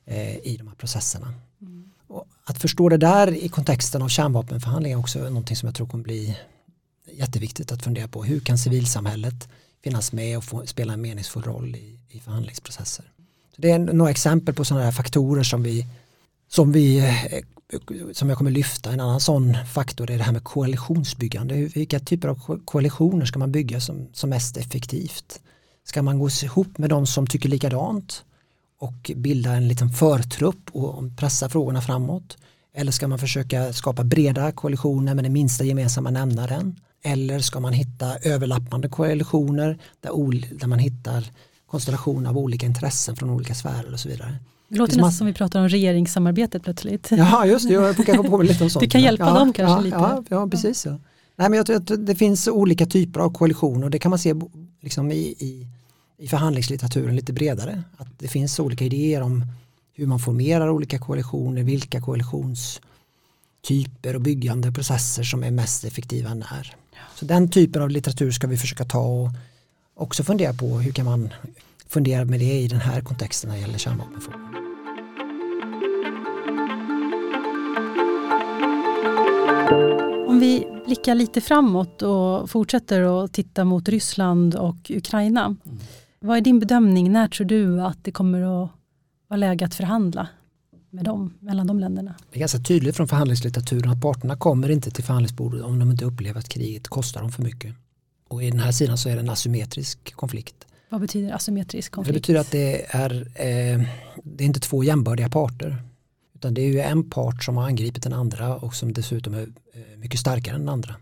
eh, 0.04 0.36
i 0.36 0.56
de 0.58 0.68
här 0.68 0.74
processerna. 0.74 1.34
Mm. 1.60 1.90
Att 2.44 2.58
förstå 2.58 2.88
det 2.88 2.96
där 2.96 3.34
i 3.34 3.48
kontexten 3.48 4.02
av 4.02 4.08
kärnvapenförhandlingar 4.08 4.96
är 4.96 5.00
också 5.00 5.18
någonting 5.18 5.56
som 5.56 5.66
jag 5.66 5.74
tror 5.74 5.86
kommer 5.86 6.04
bli 6.04 6.38
jätteviktigt 7.12 7.72
att 7.72 7.82
fundera 7.82 8.08
på. 8.08 8.24
Hur 8.24 8.40
kan 8.40 8.58
civilsamhället 8.58 9.48
finnas 9.84 10.12
med 10.12 10.38
och 10.38 10.44
få, 10.44 10.66
spela 10.66 10.92
en 10.92 11.00
meningsfull 11.00 11.42
roll 11.42 11.76
i, 11.76 11.98
i 12.08 12.20
förhandlingsprocesser? 12.20 13.04
Så 13.54 13.62
det 13.62 13.70
är 13.70 13.78
några 13.78 14.10
exempel 14.10 14.54
på 14.54 14.64
sådana 14.64 14.84
här 14.84 14.92
faktorer 14.92 15.42
som 15.42 15.62
vi, 15.62 15.86
som 16.48 16.72
vi 16.72 16.98
eh, 16.98 17.44
som 18.12 18.28
jag 18.28 18.38
kommer 18.38 18.50
lyfta. 18.50 18.92
En 18.92 19.00
annan 19.00 19.20
sån 19.20 19.56
faktor 19.72 20.10
är 20.10 20.18
det 20.18 20.24
här 20.24 20.32
med 20.32 20.44
koalitionsbyggande. 20.44 21.54
Vilka 21.54 22.00
typer 22.00 22.28
av 22.28 22.60
koalitioner 22.64 23.26
ska 23.26 23.38
man 23.38 23.52
bygga 23.52 23.80
som, 23.80 24.08
som 24.12 24.30
mest 24.30 24.56
effektivt? 24.56 25.40
Ska 25.84 26.02
man 26.02 26.18
gå 26.18 26.28
ihop 26.42 26.78
med 26.78 26.90
de 26.90 27.06
som 27.06 27.26
tycker 27.26 27.48
likadant 27.48 28.24
och 28.78 29.10
bilda 29.16 29.52
en 29.52 29.68
liten 29.68 29.90
förtrupp 29.90 30.70
och 30.72 31.16
pressa 31.16 31.48
frågorna 31.48 31.80
framåt? 31.80 32.36
Eller 32.74 32.92
ska 32.92 33.08
man 33.08 33.18
försöka 33.18 33.72
skapa 33.72 34.04
breda 34.04 34.52
koalitioner 34.52 35.14
med 35.14 35.24
den 35.24 35.32
minsta 35.32 35.64
gemensamma 35.64 36.10
nämnaren? 36.10 36.80
Eller 37.02 37.40
ska 37.40 37.60
man 37.60 37.72
hitta 37.72 38.16
överlappande 38.16 38.88
koalitioner 38.88 39.78
där, 40.00 40.58
där 40.58 40.66
man 40.66 40.78
hittar 40.78 41.30
konstellationer 41.66 42.30
av 42.30 42.38
olika 42.38 42.66
intressen 42.66 43.16
från 43.16 43.30
olika 43.30 43.54
sfärer 43.54 43.92
och 43.92 44.00
så 44.00 44.08
vidare. 44.08 44.38
Det 44.74 44.78
låter 44.78 44.96
nästan 44.96 45.12
som 45.12 45.26
vi 45.26 45.32
pratar 45.32 45.60
om 45.60 45.68
regeringssamarbetet 45.68 46.62
plötsligt. 46.62 47.10
Ja, 47.10 47.46
just 47.46 47.68
det. 47.68 47.74
Jag 47.74 47.96
kanske 47.96 48.28
på 48.28 48.42
lite 48.42 48.64
om 48.64 48.70
sånt. 48.70 48.80
Du 48.80 48.90
kan 48.90 49.00
hjälpa 49.00 49.24
ja, 49.24 49.34
dem 49.34 49.52
kanske 49.52 49.74
ja, 49.74 49.80
lite. 49.80 49.96
Ja, 49.96 50.24
ja 50.28 50.48
precis. 50.48 50.86
Ja. 50.86 50.98
Nej, 51.36 51.50
men 51.50 51.56
jag 51.56 51.66
tror 51.66 51.76
att 51.76 52.06
det 52.06 52.14
finns 52.14 52.48
olika 52.48 52.86
typer 52.86 53.20
av 53.20 53.32
koalitioner 53.32 53.84
och 53.84 53.90
det 53.90 53.98
kan 53.98 54.10
man 54.10 54.18
se 54.18 54.34
liksom 54.80 55.10
i, 55.10 55.18
i, 55.18 55.66
i 56.18 56.28
förhandlingslitteraturen 56.28 57.16
lite 57.16 57.32
bredare. 57.32 57.82
Att 57.96 58.18
det 58.18 58.28
finns 58.28 58.58
olika 58.58 58.84
idéer 58.84 59.22
om 59.22 59.46
hur 59.92 60.06
man 60.06 60.18
formerar 60.18 60.70
olika 60.70 60.98
koalitioner, 60.98 61.62
vilka 61.62 62.00
koalitionstyper 62.00 64.14
och 64.14 64.20
byggande 64.20 64.72
processer 64.72 65.22
som 65.22 65.44
är 65.44 65.50
mest 65.50 65.84
effektiva 65.84 66.34
när. 66.34 66.76
Så 67.14 67.24
den 67.24 67.48
typen 67.48 67.82
av 67.82 67.90
litteratur 67.90 68.30
ska 68.30 68.46
vi 68.46 68.56
försöka 68.56 68.84
ta 68.84 69.00
och 69.00 69.30
också 69.94 70.24
fundera 70.24 70.52
på 70.52 70.66
hur 70.66 70.92
kan 70.92 71.04
man 71.04 71.30
fundera 71.88 72.24
med 72.24 72.40
det 72.40 72.60
i 72.60 72.68
den 72.68 72.80
här 72.80 73.00
kontexten 73.00 73.50
när 73.50 73.56
det 73.56 73.62
gäller 73.62 73.78
kärnvapenfrågan. 73.78 74.63
Om 80.34 80.40
vi 80.40 80.66
blickar 80.86 81.14
lite 81.14 81.40
framåt 81.40 82.02
och 82.02 82.50
fortsätter 82.50 83.24
att 83.24 83.32
titta 83.32 83.64
mot 83.64 83.88
Ryssland 83.88 84.54
och 84.54 84.90
Ukraina. 84.90 85.44
Mm. 85.44 85.78
Vad 86.20 86.36
är 86.36 86.40
din 86.40 86.60
bedömning? 86.60 87.12
När 87.12 87.28
tror 87.28 87.46
du 87.46 87.80
att 87.80 88.04
det 88.04 88.12
kommer 88.12 88.64
att 88.64 88.70
vara 89.28 89.36
läge 89.36 89.64
att 89.64 89.74
förhandla 89.74 90.28
med 90.90 91.04
dem, 91.04 91.34
mellan 91.40 91.66
de 91.66 91.80
länderna? 91.80 92.14
Det 92.30 92.38
är 92.38 92.40
ganska 92.40 92.58
tydligt 92.58 92.96
från 92.96 93.08
förhandlingslitteraturen 93.08 93.90
att 93.90 94.00
parterna 94.00 94.36
kommer 94.36 94.70
inte 94.70 94.90
till 94.90 95.04
förhandlingsbordet 95.04 95.62
om 95.62 95.78
de 95.78 95.90
inte 95.90 96.04
upplever 96.04 96.40
att 96.40 96.48
kriget 96.48 96.88
kostar 96.88 97.20
dem 97.20 97.32
för 97.32 97.42
mycket. 97.42 97.74
Och 98.28 98.42
i 98.42 98.50
den 98.50 98.60
här 98.60 98.72
sidan 98.72 98.98
så 98.98 99.08
är 99.08 99.14
det 99.14 99.20
en 99.20 99.30
asymmetrisk 99.30 100.14
konflikt. 100.14 100.66
Vad 100.88 101.00
betyder 101.00 101.32
asymmetrisk 101.32 101.92
konflikt? 101.92 102.14
Det 102.14 102.20
betyder 102.20 102.40
att 102.40 102.50
det 102.50 102.96
är, 102.96 103.12
eh, 103.20 103.86
det 104.22 104.44
är 104.44 104.46
inte 104.46 104.60
två 104.60 104.84
jämbördiga 104.84 105.28
parter. 105.28 105.82
Utan 106.34 106.54
det 106.54 106.60
är 106.60 106.72
ju 106.72 106.80
en 106.80 107.10
part 107.10 107.44
som 107.44 107.56
har 107.56 107.64
angripit 107.64 108.02
den 108.02 108.12
andra 108.12 108.56
och 108.56 108.74
som 108.74 108.92
dessutom 108.92 109.34
är 109.34 109.46
mycket 109.96 110.20
starkare 110.20 110.56
än 110.56 110.68
andra. 110.68 110.94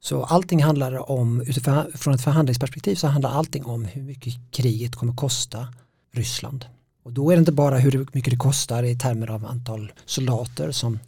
Så 0.00 0.24
allting 0.24 0.62
handlar 0.62 1.10
om, 1.10 1.40
utifrån 1.40 2.14
ett 2.14 2.22
förhandlingsperspektiv 2.22 2.94
så 2.94 3.06
handlar 3.06 3.30
allting 3.30 3.64
om 3.64 3.84
hur 3.84 4.02
mycket 4.02 4.34
kriget 4.50 4.96
kommer 4.96 5.14
kosta 5.14 5.68
Ryssland. 6.12 6.64
Och 7.02 7.12
då 7.12 7.30
är 7.30 7.36
det 7.36 7.40
inte 7.40 7.52
bara 7.52 7.78
hur 7.78 8.06
mycket 8.12 8.30
det 8.30 8.36
kostar 8.36 8.82
i 8.82 8.98
termer 8.98 9.30
av 9.30 9.46
antal 9.46 9.92
soldater 10.06 10.70
som 10.70 10.98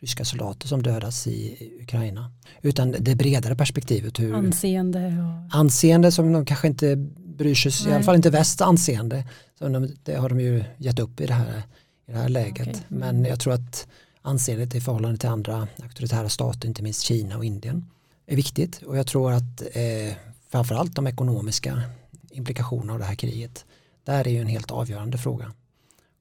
ryska 0.00 0.24
soldater 0.24 0.68
som 0.68 0.82
dödas 0.82 1.26
i 1.26 1.56
Ukraina. 1.82 2.30
Utan 2.62 2.94
det 3.00 3.14
bredare 3.14 3.56
perspektivet. 3.56 4.20
Hur, 4.20 4.34
anseende. 4.34 5.06
Och... 5.06 5.58
Anseende 5.58 6.12
som 6.12 6.32
de 6.32 6.46
kanske 6.46 6.68
inte 6.68 6.96
bryr 7.16 7.54
sig, 7.54 7.72
Nej. 7.84 7.92
i 7.92 7.94
alla 7.94 8.04
fall 8.04 8.16
inte 8.16 8.30
väst 8.30 8.60
anseende. 8.60 9.24
Så 9.58 9.68
de, 9.68 9.96
det 10.04 10.14
har 10.14 10.28
de 10.28 10.40
ju 10.40 10.64
gett 10.78 10.98
upp 10.98 11.20
i 11.20 11.26
det 11.26 11.34
här, 11.34 11.62
i 12.08 12.12
det 12.12 12.18
här 12.18 12.28
läget. 12.28 12.68
Okay. 12.68 12.80
Men 12.88 13.24
jag 13.24 13.40
tror 13.40 13.52
att 13.52 13.86
anseendet 14.22 14.74
i 14.74 14.80
förhållande 14.80 15.18
till 15.18 15.28
andra 15.28 15.68
auktoritära 15.82 16.28
stater, 16.28 16.68
inte 16.68 16.82
minst 16.82 17.02
Kina 17.02 17.36
och 17.36 17.44
Indien, 17.44 17.86
är 18.26 18.36
viktigt. 18.36 18.82
Och 18.82 18.98
jag 18.98 19.06
tror 19.06 19.32
att 19.32 19.62
eh, 19.72 20.16
framförallt 20.48 20.94
de 20.94 21.06
ekonomiska 21.06 21.82
implikationerna 22.30 22.92
av 22.92 22.98
det 22.98 23.04
här 23.04 23.14
kriget, 23.14 23.64
där 24.04 24.26
är 24.26 24.30
ju 24.30 24.40
en 24.40 24.46
helt 24.46 24.70
avgörande 24.70 25.18
fråga. 25.18 25.52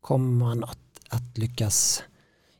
Kommer 0.02 0.46
man 0.46 0.64
att, 0.64 0.80
att 1.10 1.38
lyckas 1.38 2.04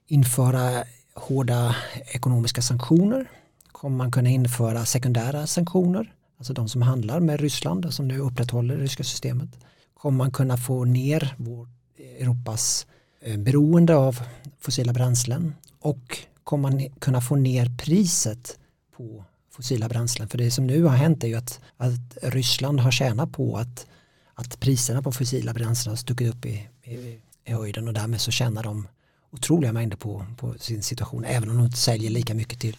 införa 0.08 0.84
hårda 1.14 1.76
ekonomiska 2.06 2.62
sanktioner? 2.62 3.32
Kommer 3.72 3.98
man 3.98 4.12
kunna 4.12 4.30
införa 4.30 4.86
sekundära 4.86 5.48
sanktioner? 5.48 6.14
Alltså 6.38 6.54
de 6.54 6.70
som 6.70 6.82
handlar 6.82 7.20
med 7.20 7.40
Ryssland 7.40 7.94
som 7.94 8.08
nu 8.08 8.20
upprätthåller 8.20 8.78
det 8.78 8.84
ryska 8.84 9.04
systemet. 9.04 9.50
Kommer 9.94 10.18
man 10.18 10.32
kunna 10.32 10.58
få 10.58 10.86
ner 10.86 11.36
vår, 11.38 11.68
eh, 11.98 12.22
Europas 12.22 12.88
eh, 12.90 12.94
beroende 13.38 13.96
av 13.96 14.20
fossila 14.60 14.94
bränslen 14.94 15.56
och 15.80 16.18
kommer 16.44 16.72
man 16.72 16.90
kunna 17.00 17.22
få 17.22 17.36
ner 17.36 17.72
priset 17.78 18.58
på 18.98 19.24
fossila 19.52 19.90
bränslen. 19.90 20.28
För 20.28 20.38
det 20.38 20.52
som 20.52 20.68
nu 20.68 20.84
har 20.84 20.96
hänt 20.96 21.24
är 21.24 21.28
ju 21.28 21.36
att, 21.36 21.60
att 21.78 22.18
Ryssland 22.22 22.80
har 22.80 22.92
tjänat 22.92 23.32
på 23.32 23.58
att, 23.58 23.86
att 24.34 24.60
priserna 24.60 25.02
på 25.02 25.12
fossila 25.12 25.54
bränslen 25.54 25.92
har 25.92 25.98
stuckit 25.98 26.36
upp 26.36 26.46
i, 26.46 26.68
i, 26.84 27.20
i 27.46 27.52
höjden 27.52 27.88
och 27.88 27.94
därmed 27.94 28.22
så 28.22 28.32
tjänar 28.32 28.64
de 28.64 28.88
otroliga 29.32 29.74
mängder 29.74 29.98
på, 29.98 30.26
på 30.38 30.56
sin 30.60 30.84
situation 30.84 31.26
även 31.26 31.50
om 31.50 31.58
de 31.58 31.66
inte 31.66 31.78
säljer 31.78 32.10
lika 32.10 32.34
mycket 32.34 32.60
till, 32.60 32.78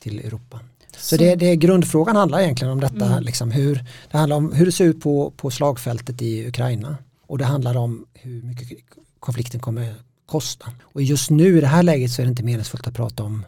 till 0.00 0.18
Europa. 0.18 0.60
Så, 0.96 1.00
så 1.00 1.16
det, 1.16 1.34
det, 1.34 1.56
grundfrågan 1.56 2.16
handlar 2.16 2.40
egentligen 2.40 2.72
om 2.72 2.80
detta, 2.80 3.06
mm. 3.06 3.22
liksom 3.22 3.50
hur, 3.50 3.84
det 4.10 4.18
handlar 4.18 4.36
om 4.36 4.52
hur 4.52 4.66
det 4.66 4.72
ser 4.72 4.84
ut 4.84 5.00
på, 5.00 5.32
på 5.36 5.50
slagfältet 5.50 6.22
i 6.22 6.48
Ukraina 6.48 6.96
och 7.26 7.38
det 7.38 7.44
handlar 7.44 7.76
om 7.76 8.06
hur 8.14 8.42
mycket 8.42 8.68
konflikten 9.20 9.60
kommer 9.60 9.94
kosta. 10.26 10.66
Och 10.82 11.02
just 11.02 11.30
nu 11.30 11.58
i 11.58 11.60
det 11.60 11.66
här 11.66 11.82
läget 11.82 12.10
så 12.10 12.22
är 12.22 12.26
det 12.26 12.30
inte 12.30 12.42
meningsfullt 12.42 12.86
att 12.86 12.94
prata 12.94 13.22
om 13.22 13.44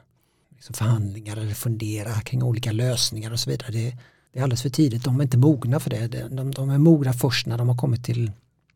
liksom 0.55 0.75
förhandlingar 0.75 1.37
eller 1.37 1.55
fundera 1.55 2.21
kring 2.21 2.43
olika 2.43 2.73
lösningar 2.73 3.31
och 3.31 3.41
så 3.41 3.51
vidare. 3.51 3.73
Det, 3.73 3.97
det 4.33 4.39
är 4.39 4.43
alldeles 4.43 4.63
för 4.63 4.71
tidigt, 4.71 5.05
de 5.05 5.21
är 5.21 5.25
inte 5.25 5.39
mogna 5.39 5.81
för 5.81 5.91
det. 5.91 6.07
De, 6.29 6.51
de 6.51 6.71
är 6.71 6.79
mogna 6.79 7.13
först 7.13 7.47
när 7.47 7.59
de 7.59 7.69
har 7.69 7.77
kommit 7.77 8.05
till 8.05 8.33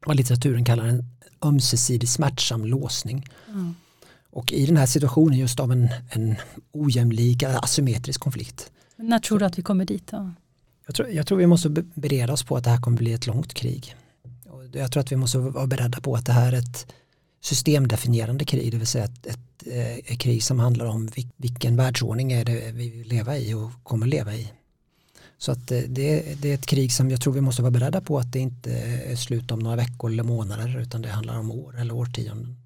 vad 0.07 0.17
litteraturen 0.17 0.65
kallar 0.65 0.85
en 0.85 1.05
ömsesidig 1.43 2.09
smärtsam 2.09 2.65
låsning. 2.65 3.27
Mm. 3.49 3.75
Och 4.31 4.53
i 4.53 4.67
den 4.67 4.77
här 4.77 4.87
situationen 4.87 5.39
just 5.39 5.61
av 5.61 5.73
en, 5.73 5.89
en 6.09 6.37
ojämlik, 6.73 7.43
asymmetrisk 7.43 8.21
konflikt. 8.21 8.71
När 8.97 9.19
tror 9.19 9.39
du 9.39 9.45
att 9.45 9.59
vi 9.59 9.63
kommer 9.63 9.85
dit? 9.85 10.07
Då? 10.11 10.31
Jag, 10.87 10.95
tror, 10.95 11.09
jag 11.09 11.27
tror 11.27 11.39
vi 11.39 11.47
måste 11.47 11.69
bereda 11.95 12.33
oss 12.33 12.43
på 12.43 12.57
att 12.57 12.65
det 12.65 12.71
här 12.71 12.81
kommer 12.81 12.97
bli 12.97 13.13
ett 13.13 13.27
långt 13.27 13.55
krig. 13.55 13.97
Jag 14.75 14.93
tror 14.93 15.01
att 15.01 15.13
vi 15.13 15.17
måste 15.17 15.39
vara 15.39 15.67
beredda 15.67 16.01
på 16.01 16.15
att 16.15 16.27
det 16.27 16.33
här 16.33 16.53
är 16.53 16.59
ett 16.59 16.87
systemdefinierande 17.41 18.45
krig, 18.45 18.73
det 18.73 18.79
vill 18.79 18.87
säga 18.87 19.05
ett, 19.05 19.27
ett, 19.27 19.67
ett 20.07 20.19
krig 20.19 20.43
som 20.43 20.59
handlar 20.59 20.87
om 20.87 21.11
vilken 21.37 21.77
världsordning 21.77 22.33
är 22.33 22.45
det 22.45 22.73
vi 22.73 22.91
vill 22.91 23.09
leva 23.09 23.37
i 23.39 23.55
och 23.55 23.71
kommer 23.83 24.07
leva 24.07 24.35
i. 24.35 24.53
Så 25.39 25.53
att 25.53 25.71
eh, 25.71 25.81
det, 25.89 26.41
det, 26.43 26.51
är 26.51 26.55
ett 26.55 26.67
krig 26.67 26.93
som 26.93 27.11
jag 27.11 27.21
tror 27.21 27.33
vi 27.33 27.41
måste 27.41 27.63
vara 27.63 27.71
beredda 27.71 28.01
på 28.01 28.19
att 28.19 28.33
det 28.33 28.39
inte 28.39 28.73
är 29.07 29.17
slut 29.17 29.51
om 29.51 29.59
några 29.59 29.77
veckor 29.77 30.11
eller 30.11 30.23
månader 30.23 30.81
utan 30.81 31.03
det 31.03 31.09
handlar 31.09 31.39
om 31.39 31.51
år 31.51 31.81
eller 31.81 31.95
årtionden. 31.95 32.57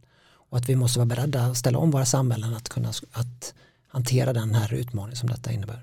Och 0.50 0.58
att 0.58 0.68
vi 0.68 0.76
måste 0.76 0.98
vara 0.98 1.06
beredda 1.06 1.42
att 1.42 1.56
ställa 1.56 1.78
om 1.78 1.90
våra 1.90 2.04
samhällen 2.04 2.54
att 2.54 2.68
kunna 2.68 2.92
att 3.12 3.54
hantera 3.88 4.32
den 4.32 4.54
här 4.54 4.74
utmaningen 4.74 5.16
som 5.16 5.28
detta 5.28 5.52
innebär. 5.52 5.82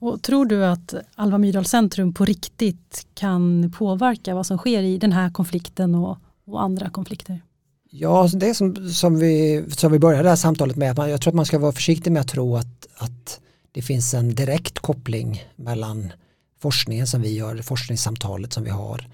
Och 0.00 0.22
tror 0.22 0.46
du 0.46 0.66
att 0.66 0.94
Alva 1.14 1.38
Myrdal 1.38 1.64
Centrum 1.64 2.12
på 2.12 2.24
riktigt 2.24 3.06
kan 3.14 3.72
påverka 3.78 4.34
vad 4.34 4.46
som 4.46 4.58
sker 4.58 4.82
i 4.82 4.98
den 4.98 5.12
här 5.12 5.30
konflikten 5.30 5.94
och, 5.94 6.18
och 6.46 6.62
andra 6.62 6.90
konflikter? 6.90 7.40
Ja, 7.90 8.22
alltså 8.22 8.38
det 8.38 8.54
som, 8.54 8.90
som, 8.90 9.18
vi, 9.18 9.64
som 9.70 9.92
vi 9.92 9.98
började 9.98 10.22
det 10.22 10.28
här 10.28 10.36
samtalet 10.36 10.76
med, 10.76 10.90
att 10.90 10.96
man, 10.96 11.10
jag 11.10 11.20
tror 11.20 11.30
att 11.30 11.36
man 11.36 11.46
ska 11.46 11.58
vara 11.58 11.72
försiktig 11.72 12.12
med 12.12 12.20
att 12.20 12.28
tro 12.28 12.56
att, 12.56 12.86
att 12.96 13.40
det 13.72 13.82
finns 13.82 14.14
en 14.14 14.34
direkt 14.34 14.78
koppling 14.78 15.44
mellan 15.56 16.12
forskningen 16.60 17.06
som 17.06 17.22
vi 17.22 17.34
gör, 17.34 17.62
forskningssamtalet 17.62 18.52
som 18.52 18.64
vi 18.64 18.70
har 18.70 19.08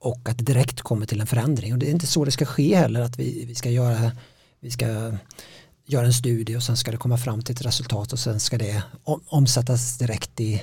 och 0.00 0.28
att 0.28 0.38
det 0.38 0.44
direkt 0.44 0.80
kommer 0.80 1.06
till 1.06 1.20
en 1.20 1.26
förändring. 1.26 1.72
Och 1.72 1.78
det 1.78 1.86
är 1.86 1.90
inte 1.90 2.06
så 2.06 2.24
det 2.24 2.30
ska 2.30 2.44
ske 2.44 2.76
heller, 2.76 3.00
att 3.00 3.18
vi, 3.18 3.44
vi, 3.44 3.54
ska, 3.54 3.70
göra, 3.70 4.12
vi 4.60 4.70
ska 4.70 5.12
göra 5.92 6.06
en 6.06 6.12
studie 6.12 6.56
och 6.56 6.62
sen 6.62 6.76
ska 6.76 6.90
det 6.90 6.96
komma 6.96 7.18
fram 7.18 7.42
till 7.42 7.54
ett 7.54 7.66
resultat 7.66 8.12
och 8.12 8.18
sen 8.18 8.40
ska 8.40 8.58
det 8.58 8.82
omsättas 9.26 9.98
direkt 9.98 10.40
i, 10.40 10.62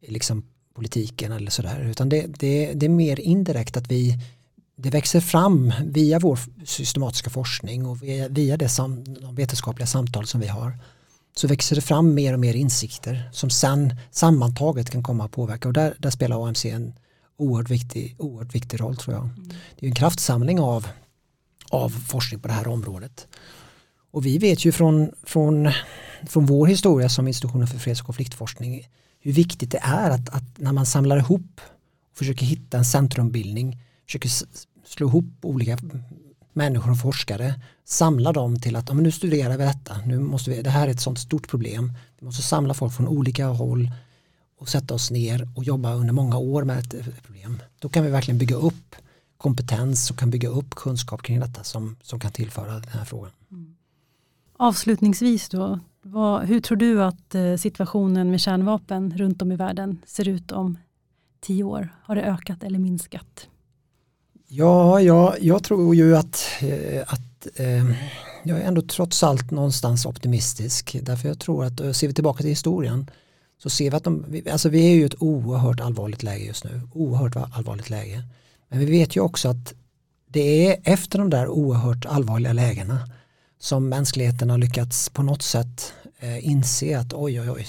i 0.00 0.10
liksom 0.10 0.42
politiken 0.74 1.32
eller 1.32 1.50
sådär. 1.50 1.80
Utan 1.90 2.08
det, 2.08 2.26
det, 2.38 2.72
det 2.74 2.86
är 2.86 2.90
mer 2.90 3.20
indirekt 3.20 3.76
att 3.76 3.90
vi 3.90 4.18
det 4.76 4.90
växer 4.90 5.20
fram 5.20 5.72
via 5.84 6.18
vår 6.18 6.38
systematiska 6.64 7.30
forskning 7.30 7.86
och 7.86 8.02
via, 8.02 8.28
via 8.28 8.56
det 8.56 8.68
sam, 8.68 9.04
de 9.04 9.34
vetenskapliga 9.34 9.86
samtal 9.86 10.26
som 10.26 10.40
vi 10.40 10.46
har 10.46 10.78
så 11.36 11.48
växer 11.48 11.76
det 11.76 11.82
fram 11.82 12.14
mer 12.14 12.32
och 12.32 12.40
mer 12.40 12.54
insikter 12.54 13.30
som 13.32 13.50
sen 13.50 13.94
sammantaget 14.10 14.90
kan 14.90 15.02
komma 15.02 15.24
att 15.24 15.30
påverka 15.30 15.68
och 15.68 15.74
där, 15.74 15.94
där 15.98 16.10
spelar 16.10 16.48
AMC 16.48 16.64
en 16.64 16.94
oerhört 17.36 17.70
viktig, 17.70 18.16
oerhört 18.18 18.54
viktig 18.54 18.80
roll 18.80 18.96
tror 18.96 19.16
jag. 19.16 19.24
Mm. 19.24 19.50
Det 19.78 19.86
är 19.86 19.88
en 19.88 19.94
kraftsamling 19.94 20.60
av, 20.60 20.88
av 21.70 21.88
forskning 21.88 22.40
på 22.40 22.48
det 22.48 22.54
här 22.54 22.68
området. 22.68 23.26
Och 24.14 24.26
vi 24.26 24.38
vet 24.38 24.64
ju 24.64 24.72
från, 24.72 25.10
från, 25.22 25.70
från 26.26 26.46
vår 26.46 26.66
historia 26.66 27.08
som 27.08 27.28
institutionen 27.28 27.66
för 27.66 27.78
freds 27.78 28.00
och 28.00 28.06
konfliktforskning 28.06 28.88
hur 29.20 29.32
viktigt 29.32 29.70
det 29.70 29.80
är 29.82 30.10
att, 30.10 30.28
att 30.28 30.58
när 30.58 30.72
man 30.72 30.86
samlar 30.86 31.16
ihop 31.16 31.60
och 32.10 32.18
försöker 32.18 32.46
hitta 32.46 32.78
en 32.78 32.84
centrumbildning, 32.84 33.78
försöker 34.06 34.30
slå 34.86 35.08
ihop 35.08 35.24
olika 35.42 35.78
människor 36.52 36.90
och 36.90 37.00
forskare, 37.00 37.60
samla 37.84 38.32
dem 38.32 38.60
till 38.60 38.76
att 38.76 38.88
ja, 38.88 38.94
men 38.94 39.04
nu 39.04 39.12
studerar 39.12 39.56
vi 39.56 39.64
detta, 39.64 39.98
nu 40.06 40.18
måste 40.18 40.50
vi, 40.50 40.62
det 40.62 40.70
här 40.70 40.88
är 40.88 40.90
ett 40.90 41.00
sånt 41.00 41.18
stort 41.18 41.48
problem, 41.48 41.92
vi 42.18 42.26
måste 42.26 42.42
samla 42.42 42.74
folk 42.74 42.94
från 42.94 43.08
olika 43.08 43.46
håll 43.46 43.90
och 44.58 44.68
sätta 44.68 44.94
oss 44.94 45.10
ner 45.10 45.48
och 45.56 45.64
jobba 45.64 45.94
under 45.94 46.12
många 46.12 46.38
år 46.38 46.64
med 46.64 46.78
ett 46.78 47.22
problem. 47.22 47.62
Då 47.78 47.88
kan 47.88 48.04
vi 48.04 48.10
verkligen 48.10 48.38
bygga 48.38 48.56
upp 48.56 48.96
kompetens 49.36 50.10
och 50.10 50.18
kan 50.18 50.30
bygga 50.30 50.48
upp 50.48 50.74
kunskap 50.74 51.22
kring 51.22 51.40
detta 51.40 51.64
som, 51.64 51.96
som 52.02 52.20
kan 52.20 52.32
tillföra 52.32 52.72
den 52.72 52.88
här 52.88 53.04
frågan. 53.04 53.30
Mm. 53.50 53.73
Avslutningsvis 54.56 55.48
då, 55.48 55.80
vad, 56.02 56.44
hur 56.44 56.60
tror 56.60 56.76
du 56.76 57.02
att 57.02 57.34
eh, 57.34 57.56
situationen 57.56 58.30
med 58.30 58.40
kärnvapen 58.40 59.14
runt 59.16 59.42
om 59.42 59.52
i 59.52 59.56
världen 59.56 59.98
ser 60.06 60.28
ut 60.28 60.52
om 60.52 60.78
tio 61.40 61.64
år? 61.64 61.88
Har 62.02 62.14
det 62.16 62.22
ökat 62.22 62.62
eller 62.62 62.78
minskat? 62.78 63.48
Ja, 64.48 65.00
ja 65.00 65.36
jag 65.40 65.64
tror 65.64 65.94
ju 65.94 66.16
att, 66.16 66.46
eh, 66.60 67.02
att 67.06 67.46
eh, 67.56 67.84
jag 68.42 68.60
är 68.60 68.64
ändå 68.64 68.82
trots 68.82 69.22
allt 69.22 69.50
någonstans 69.50 70.06
optimistisk. 70.06 70.96
Därför 71.02 71.28
jag 71.28 71.38
tror 71.38 71.64
att, 71.64 71.80
eh, 71.80 71.92
ser 71.92 72.08
vi 72.08 72.14
tillbaka 72.14 72.38
till 72.38 72.50
historien, 72.50 73.10
så 73.62 73.70
ser 73.70 73.90
vi 73.90 73.96
att 73.96 74.04
de, 74.04 74.42
alltså 74.50 74.68
vi 74.68 74.86
är 74.90 74.94
ju 74.94 75.06
ett 75.06 75.22
oerhört 75.22 75.80
allvarligt 75.80 76.22
läge 76.22 76.44
just 76.44 76.64
nu. 76.64 76.80
Oerhört 76.92 77.36
allvarligt 77.36 77.90
läge. 77.90 78.22
Men 78.68 78.78
vi 78.78 78.86
vet 78.86 79.16
ju 79.16 79.20
också 79.20 79.48
att 79.48 79.74
det 80.28 80.66
är 80.66 80.80
efter 80.84 81.18
de 81.18 81.30
där 81.30 81.48
oerhört 81.48 82.06
allvarliga 82.06 82.52
lägena 82.52 83.08
som 83.64 83.88
mänskligheten 83.88 84.50
har 84.50 84.58
lyckats 84.58 85.08
på 85.08 85.22
något 85.22 85.42
sätt 85.42 85.94
eh, 86.18 86.48
inse 86.48 86.98
att 86.98 87.12
oj 87.12 87.40
oj 87.40 87.50
oj 87.50 87.66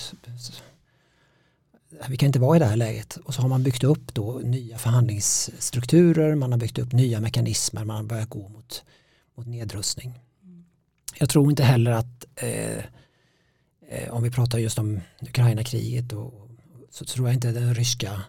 vi 2.07 2.17
kan 2.17 2.27
inte 2.27 2.39
vara 2.39 2.55
i 2.55 2.59
det 2.59 2.65
här 2.65 2.75
läget 2.75 3.17
och 3.17 3.33
så 3.33 3.41
har 3.41 3.49
man 3.49 3.63
byggt 3.63 3.83
upp 3.83 4.13
då 4.13 4.39
nya 4.43 4.77
förhandlingsstrukturer, 4.77 6.35
man 6.35 6.51
har 6.51 6.59
byggt 6.59 6.79
upp 6.79 6.91
nya 6.91 7.19
mekanismer, 7.19 7.85
man 7.85 7.95
har 7.95 8.03
börjat 8.03 8.29
gå 8.29 8.49
mot, 8.49 8.83
mot 9.35 9.47
nedrustning. 9.47 10.19
Jag 11.17 11.29
tror 11.29 11.49
inte 11.49 11.63
heller 11.63 11.91
att 11.91 12.25
eh, 12.35 12.77
eh 13.89 14.09
om 14.09 14.23
vi 14.23 14.31
pratar 14.31 14.59
just 14.59 14.79
om 14.79 15.01
Ukraina-kriget 15.21 16.13
så 16.91 17.05
tror 17.05 17.27
jag 17.27 17.33
inte 17.33 17.51
den 17.51 17.75
ryska 17.75 18.21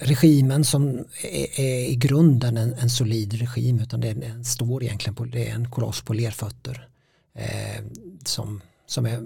regimen 0.00 0.64
som 0.64 1.04
är, 1.22 1.60
är 1.60 1.88
i 1.88 1.96
grunden 1.96 2.56
en, 2.56 2.74
en, 2.74 2.90
solid 2.90 3.32
regim 3.32 3.80
utan 3.80 4.00
den 4.00 4.44
står 4.44 4.82
egentligen 4.82 5.14
på 5.14 5.24
det 5.24 5.48
är 5.48 5.54
en 5.54 5.70
koloss 5.70 6.02
på 6.02 6.12
lerfötter 6.12 6.88
eh, 7.34 7.84
som, 8.24 8.60
som 8.86 9.06
är, 9.06 9.22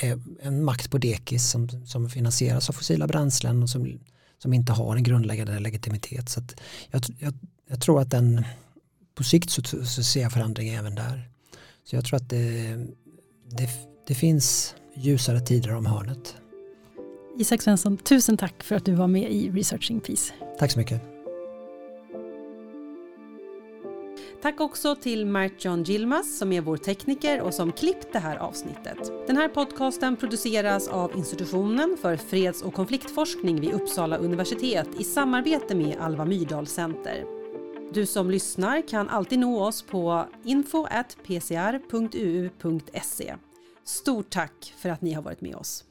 är, 0.00 0.20
en 0.42 0.64
makt 0.64 0.90
på 0.90 0.98
dekis 0.98 1.50
som, 1.50 1.86
som 1.86 2.10
finansieras 2.10 2.68
av 2.68 2.72
fossila 2.72 3.06
bränslen 3.06 3.62
och 3.62 3.70
som, 3.70 3.98
som 4.38 4.52
inte 4.52 4.72
har 4.72 4.96
en 4.96 5.02
grundläggande 5.02 5.60
legitimitet. 5.60 6.28
Så 6.28 6.40
jag, 6.90 7.02
jag, 7.18 7.34
jag, 7.68 7.80
tror 7.80 8.00
att 8.00 8.10
den 8.10 8.44
på 9.14 9.24
sikt 9.24 9.50
så, 9.50 9.62
så 9.62 10.02
ser 10.02 10.22
jag 10.22 10.32
förändring 10.32 10.68
även 10.68 10.94
där. 10.94 11.30
Så 11.84 11.96
jag 11.96 12.04
tror 12.04 12.16
att 12.16 12.28
det, 12.28 12.76
det, 13.50 13.70
det 14.06 14.14
finns 14.14 14.74
ljusare 14.96 15.40
tider 15.40 15.74
om 15.74 15.86
hörnet. 15.86 16.34
Isak 17.38 17.62
Svensson, 17.62 17.96
tusen 17.96 18.36
tack 18.36 18.62
för 18.62 18.76
att 18.76 18.84
du 18.84 18.94
var 18.94 19.08
med 19.08 19.32
i 19.32 19.50
Researching 19.50 20.00
Peace. 20.00 20.34
Tack 20.58 20.70
så 20.70 20.78
mycket. 20.78 21.02
Tack 24.42 24.60
också 24.60 24.96
till 24.96 25.26
Mart 25.26 25.64
John 25.64 25.82
Gilmas 25.82 26.38
som 26.38 26.52
är 26.52 26.60
vår 26.60 26.76
tekniker 26.76 27.40
och 27.40 27.54
som 27.54 27.72
klippt 27.72 28.12
det 28.12 28.18
här 28.18 28.36
avsnittet. 28.36 29.12
Den 29.26 29.36
här 29.36 29.48
podcasten 29.48 30.16
produceras 30.16 30.88
av 30.88 31.16
institutionen 31.16 31.96
för 32.02 32.16
freds 32.16 32.62
och 32.62 32.74
konfliktforskning 32.74 33.60
vid 33.60 33.72
Uppsala 33.72 34.16
universitet 34.16 34.88
i 34.98 35.04
samarbete 35.04 35.74
med 35.74 35.96
Alva 36.00 36.24
Myrdal 36.24 36.66
Center. 36.66 37.24
Du 37.92 38.06
som 38.06 38.30
lyssnar 38.30 38.88
kan 38.88 39.08
alltid 39.08 39.38
nå 39.38 39.64
oss 39.64 39.82
på 39.82 40.26
info.pcr.uu.se. 40.44 40.94
Stort 43.84 44.30
tack 44.30 44.74
för 44.76 44.88
att 44.88 45.02
ni 45.02 45.12
har 45.12 45.22
varit 45.22 45.40
med 45.40 45.56
oss. 45.56 45.84